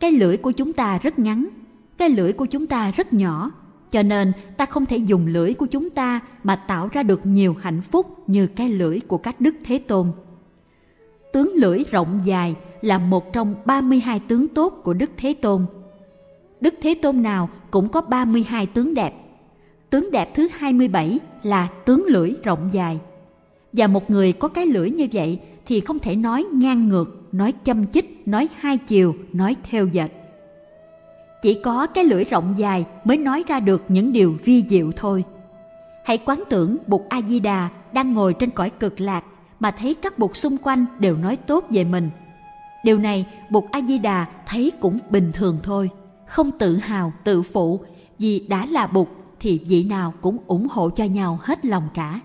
cái 0.00 0.12
lưỡi 0.12 0.36
của 0.36 0.52
chúng 0.52 0.72
ta 0.72 0.98
rất 0.98 1.18
ngắn, 1.18 1.48
cái 1.98 2.08
lưỡi 2.08 2.32
của 2.32 2.46
chúng 2.46 2.66
ta 2.66 2.90
rất 2.90 3.12
nhỏ, 3.12 3.50
cho 3.90 4.02
nên 4.02 4.32
ta 4.56 4.66
không 4.66 4.86
thể 4.86 4.96
dùng 4.96 5.26
lưỡi 5.26 5.54
của 5.54 5.66
chúng 5.66 5.90
ta 5.90 6.20
mà 6.44 6.56
tạo 6.56 6.88
ra 6.92 7.02
được 7.02 7.26
nhiều 7.26 7.56
hạnh 7.60 7.80
phúc 7.80 8.22
như 8.26 8.46
cái 8.46 8.68
lưỡi 8.68 9.00
của 9.00 9.18
các 9.18 9.40
đức 9.40 9.54
thế 9.64 9.78
tôn 9.78 10.12
tướng 11.36 11.52
lưỡi 11.54 11.84
rộng 11.90 12.20
dài 12.24 12.54
là 12.82 12.98
một 12.98 13.32
trong 13.32 13.54
32 13.64 14.20
tướng 14.28 14.48
tốt 14.48 14.80
của 14.84 14.92
Đức 14.92 15.10
Thế 15.16 15.34
Tôn. 15.34 15.66
Đức 16.60 16.74
Thế 16.82 16.94
Tôn 17.02 17.22
nào 17.22 17.48
cũng 17.70 17.88
có 17.88 18.00
32 18.00 18.66
tướng 18.66 18.94
đẹp. 18.94 19.14
Tướng 19.90 20.10
đẹp 20.10 20.34
thứ 20.34 20.48
27 20.52 21.18
là 21.42 21.68
tướng 21.84 22.04
lưỡi 22.06 22.32
rộng 22.42 22.68
dài. 22.72 23.00
Và 23.72 23.86
một 23.86 24.10
người 24.10 24.32
có 24.32 24.48
cái 24.48 24.66
lưỡi 24.66 24.90
như 24.90 25.08
vậy 25.12 25.38
thì 25.66 25.80
không 25.80 25.98
thể 25.98 26.16
nói 26.16 26.46
ngang 26.52 26.88
ngược 26.88 27.22
nói 27.32 27.52
châm 27.64 27.86
chích, 27.86 28.28
nói 28.28 28.48
hai 28.56 28.78
chiều, 28.78 29.14
nói 29.32 29.56
theo 29.70 29.86
dệt. 29.86 30.08
Chỉ 31.42 31.54
có 31.54 31.86
cái 31.86 32.04
lưỡi 32.04 32.24
rộng 32.24 32.54
dài 32.56 32.84
mới 33.04 33.16
nói 33.16 33.44
ra 33.46 33.60
được 33.60 33.82
những 33.88 34.12
điều 34.12 34.36
vi 34.44 34.64
diệu 34.68 34.92
thôi. 34.96 35.24
Hãy 36.04 36.18
quán 36.18 36.42
tưởng 36.50 36.76
Bụt 36.86 37.00
A-di-đà 37.08 37.68
đang 37.92 38.12
ngồi 38.12 38.34
trên 38.34 38.50
cõi 38.50 38.70
cực 38.70 39.00
lạc 39.00 39.24
mà 39.60 39.70
thấy 39.70 39.94
các 39.94 40.18
bụt 40.18 40.36
xung 40.36 40.56
quanh 40.58 40.86
đều 40.98 41.16
nói 41.16 41.36
tốt 41.36 41.64
về 41.70 41.84
mình. 41.84 42.10
Điều 42.84 42.98
này 42.98 43.26
Bụt 43.50 43.64
A-di-đà 43.70 44.26
thấy 44.46 44.72
cũng 44.80 44.98
bình 45.10 45.32
thường 45.32 45.58
thôi, 45.62 45.90
không 46.26 46.50
tự 46.58 46.76
hào, 46.76 47.12
tự 47.24 47.42
phụ 47.42 47.80
vì 48.18 48.46
đã 48.48 48.66
là 48.66 48.86
Bụt 48.86 49.08
thì 49.40 49.60
vị 49.66 49.84
nào 49.84 50.14
cũng 50.20 50.38
ủng 50.46 50.66
hộ 50.70 50.90
cho 50.90 51.04
nhau 51.04 51.38
hết 51.42 51.64
lòng 51.64 51.88
cả. 51.94 52.20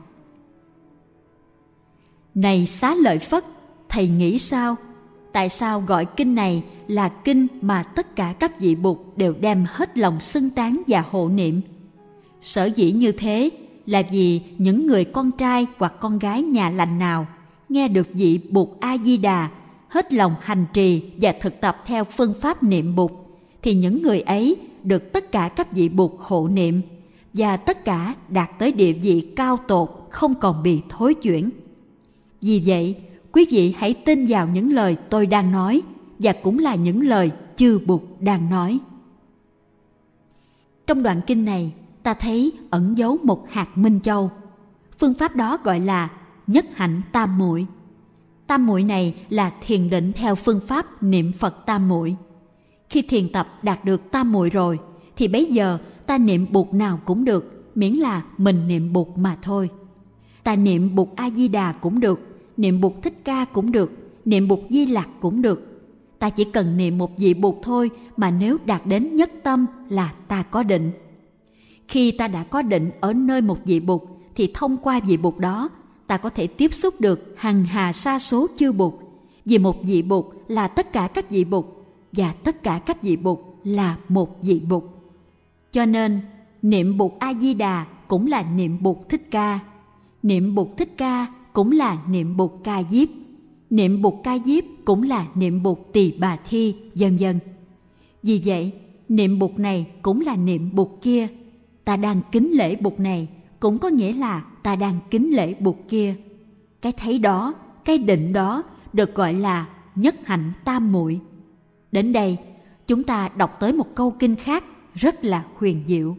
Này 2.35 2.65
xá 2.65 2.95
lợi 2.95 3.19
Phất, 3.19 3.45
thầy 3.89 4.07
nghĩ 4.07 4.39
sao 4.39 4.75
tại 5.31 5.49
sao 5.49 5.83
gọi 5.87 6.05
kinh 6.05 6.35
này 6.35 6.63
là 6.87 7.09
kinh 7.09 7.47
mà 7.61 7.83
tất 7.83 8.15
cả 8.15 8.33
các 8.39 8.59
vị 8.59 8.75
bụt 8.75 8.97
đều 9.15 9.33
đem 9.41 9.65
hết 9.69 9.97
lòng 9.97 10.19
xưng 10.19 10.49
tán 10.49 10.81
và 10.87 11.03
hộ 11.11 11.29
niệm 11.29 11.61
sở 12.41 12.65
dĩ 12.65 12.91
như 12.91 13.11
thế 13.11 13.49
là 13.85 14.03
vì 14.11 14.41
những 14.57 14.87
người 14.87 15.05
con 15.05 15.31
trai 15.31 15.67
hoặc 15.77 15.93
con 15.99 16.19
gái 16.19 16.41
nhà 16.41 16.69
lành 16.69 16.99
nào 16.99 17.27
nghe 17.69 17.87
được 17.87 18.07
vị 18.13 18.39
Bụt 18.49 18.69
A 18.79 18.97
Di 18.97 19.17
Đà 19.17 19.49
hết 19.87 20.13
lòng 20.13 20.35
hành 20.41 20.65
trì 20.73 21.03
và 21.21 21.33
thực 21.41 21.61
tập 21.61 21.77
theo 21.85 22.03
phương 22.03 22.33
pháp 22.41 22.63
niệm 22.63 22.95
Bụt 22.95 23.11
thì 23.61 23.73
những 23.73 24.01
người 24.01 24.21
ấy 24.21 24.55
được 24.83 25.13
tất 25.13 25.31
cả 25.31 25.47
các 25.47 25.71
vị 25.71 25.89
Bụt 25.89 26.11
hộ 26.19 26.47
niệm 26.47 26.81
và 27.33 27.57
tất 27.57 27.85
cả 27.85 28.15
đạt 28.29 28.49
tới 28.59 28.71
địa 28.71 28.93
vị 28.93 29.27
cao 29.35 29.57
tột 29.67 30.07
không 30.09 30.35
còn 30.35 30.63
bị 30.63 30.81
thối 30.89 31.13
chuyển. 31.13 31.49
Vì 32.41 32.63
vậy, 32.65 32.95
quý 33.31 33.45
vị 33.51 33.75
hãy 33.77 33.93
tin 33.93 34.25
vào 34.27 34.47
những 34.47 34.73
lời 34.73 34.97
tôi 35.09 35.25
đang 35.25 35.51
nói 35.51 35.81
và 36.19 36.33
cũng 36.33 36.59
là 36.59 36.75
những 36.75 37.01
lời 37.01 37.31
chư 37.55 37.79
Bụt 37.85 38.01
đang 38.19 38.49
nói. 38.49 38.79
Trong 40.87 41.03
đoạn 41.03 41.21
kinh 41.27 41.45
này, 41.45 41.73
ta 42.03 42.13
thấy 42.13 42.51
ẩn 42.69 42.97
giấu 42.97 43.17
một 43.23 43.49
hạt 43.49 43.77
minh 43.77 43.99
châu. 44.03 44.31
Phương 44.99 45.13
pháp 45.13 45.35
đó 45.35 45.57
gọi 45.63 45.79
là 45.79 46.09
nhất 46.47 46.65
hạnh 46.73 47.01
tam 47.11 47.37
muội. 47.37 47.65
Tam 48.47 48.65
muội 48.65 48.83
này 48.83 49.15
là 49.29 49.53
thiền 49.61 49.89
định 49.89 50.11
theo 50.15 50.35
phương 50.35 50.59
pháp 50.67 51.03
niệm 51.03 51.31
Phật 51.39 51.65
tam 51.65 51.89
muội. 51.89 52.15
Khi 52.89 53.01
thiền 53.01 53.29
tập 53.29 53.59
đạt 53.63 53.85
được 53.85 54.11
tam 54.11 54.31
muội 54.31 54.49
rồi, 54.49 54.79
thì 55.15 55.27
bây 55.27 55.45
giờ 55.45 55.77
ta 56.05 56.17
niệm 56.17 56.45
bụt 56.51 56.73
nào 56.73 56.99
cũng 57.05 57.25
được, 57.25 57.71
miễn 57.75 57.93
là 57.93 58.23
mình 58.37 58.67
niệm 58.67 58.93
bụt 58.93 59.07
mà 59.15 59.37
thôi. 59.41 59.69
Ta 60.43 60.55
niệm 60.55 60.95
bụt 60.95 61.09
A 61.15 61.29
Di 61.29 61.47
Đà 61.47 61.71
cũng 61.71 61.99
được, 61.99 62.30
niệm 62.61 62.81
bụt 62.81 62.93
Thích 63.01 63.21
Ca 63.23 63.45
cũng 63.45 63.71
được, 63.71 63.91
niệm 64.25 64.47
bụt 64.47 64.59
Di 64.69 64.85
Lặc 64.85 65.09
cũng 65.19 65.41
được. 65.41 65.67
Ta 66.19 66.29
chỉ 66.29 66.43
cần 66.43 66.77
niệm 66.77 66.97
một 66.97 67.17
vị 67.17 67.33
bụt 67.33 67.55
thôi 67.61 67.89
mà 68.17 68.31
nếu 68.31 68.57
đạt 68.65 68.85
đến 68.85 69.15
nhất 69.15 69.31
tâm 69.43 69.65
là 69.89 70.13
ta 70.27 70.43
có 70.43 70.63
định. 70.63 70.91
Khi 71.87 72.11
ta 72.11 72.27
đã 72.27 72.43
có 72.43 72.61
định 72.61 72.91
ở 72.99 73.13
nơi 73.13 73.41
một 73.41 73.57
vị 73.65 73.79
bụt 73.79 74.01
thì 74.35 74.51
thông 74.53 74.77
qua 74.77 74.99
vị 74.99 75.17
bụt 75.17 75.37
đó 75.37 75.69
ta 76.07 76.17
có 76.17 76.29
thể 76.29 76.47
tiếp 76.47 76.73
xúc 76.73 77.01
được 77.01 77.35
hằng 77.37 77.65
hà 77.65 77.93
sa 77.93 78.19
số 78.19 78.47
chư 78.57 78.71
bụt 78.71 78.93
vì 79.45 79.57
một 79.57 79.83
vị 79.83 80.01
bụt 80.01 80.25
là 80.47 80.67
tất 80.67 80.93
cả 80.93 81.07
các 81.13 81.29
vị 81.29 81.43
bụt 81.43 81.65
và 82.11 82.33
tất 82.43 82.63
cả 82.63 82.79
các 82.85 83.03
vị 83.03 83.15
bụt 83.15 83.39
là 83.63 83.97
một 84.09 84.43
vị 84.43 84.61
bụt 84.69 84.83
cho 85.71 85.85
nên 85.85 86.19
niệm 86.61 86.97
bụt 86.97 87.11
a 87.19 87.33
di 87.33 87.53
đà 87.53 87.85
cũng 88.07 88.27
là 88.27 88.43
niệm 88.43 88.77
bụt 88.81 88.97
thích 89.09 89.31
ca 89.31 89.59
niệm 90.23 90.55
bụt 90.55 90.67
thích 90.77 90.93
ca 90.97 91.27
cũng 91.53 91.71
là 91.71 92.03
niệm 92.09 92.37
bụt 92.37 92.51
ca 92.63 92.83
diếp. 92.83 93.07
Niệm 93.69 94.01
bụt 94.01 94.13
ca 94.23 94.37
diếp 94.45 94.63
cũng 94.85 95.03
là 95.03 95.27
niệm 95.35 95.63
bụt 95.63 95.77
tỳ 95.93 96.11
bà 96.11 96.37
thi, 96.49 96.75
vân 96.95 97.17
vân. 97.17 97.39
Vì 98.23 98.41
vậy, 98.45 98.71
niệm 99.09 99.39
bụt 99.39 99.51
này 99.59 99.87
cũng 100.01 100.21
là 100.21 100.35
niệm 100.35 100.69
bụt 100.73 100.87
kia. 101.01 101.27
Ta 101.85 101.97
đang 101.97 102.21
kính 102.31 102.51
lễ 102.51 102.75
bụt 102.75 102.99
này 102.99 103.27
cũng 103.59 103.77
có 103.77 103.89
nghĩa 103.89 104.13
là 104.13 104.45
ta 104.63 104.75
đang 104.75 104.99
kính 105.11 105.35
lễ 105.35 105.53
bụt 105.53 105.75
kia. 105.89 106.15
Cái 106.81 106.91
thấy 106.91 107.19
đó, 107.19 107.53
cái 107.85 107.97
định 107.97 108.33
đó 108.33 108.63
được 108.93 109.15
gọi 109.15 109.33
là 109.33 109.67
nhất 109.95 110.15
hạnh 110.25 110.53
tam 110.65 110.91
muội. 110.91 111.19
Đến 111.91 112.13
đây, 112.13 112.37
chúng 112.87 113.03
ta 113.03 113.29
đọc 113.35 113.57
tới 113.59 113.73
một 113.73 113.95
câu 113.95 114.11
kinh 114.11 114.35
khác 114.35 114.63
rất 114.93 115.25
là 115.25 115.45
huyền 115.55 115.83
diệu. 115.87 116.17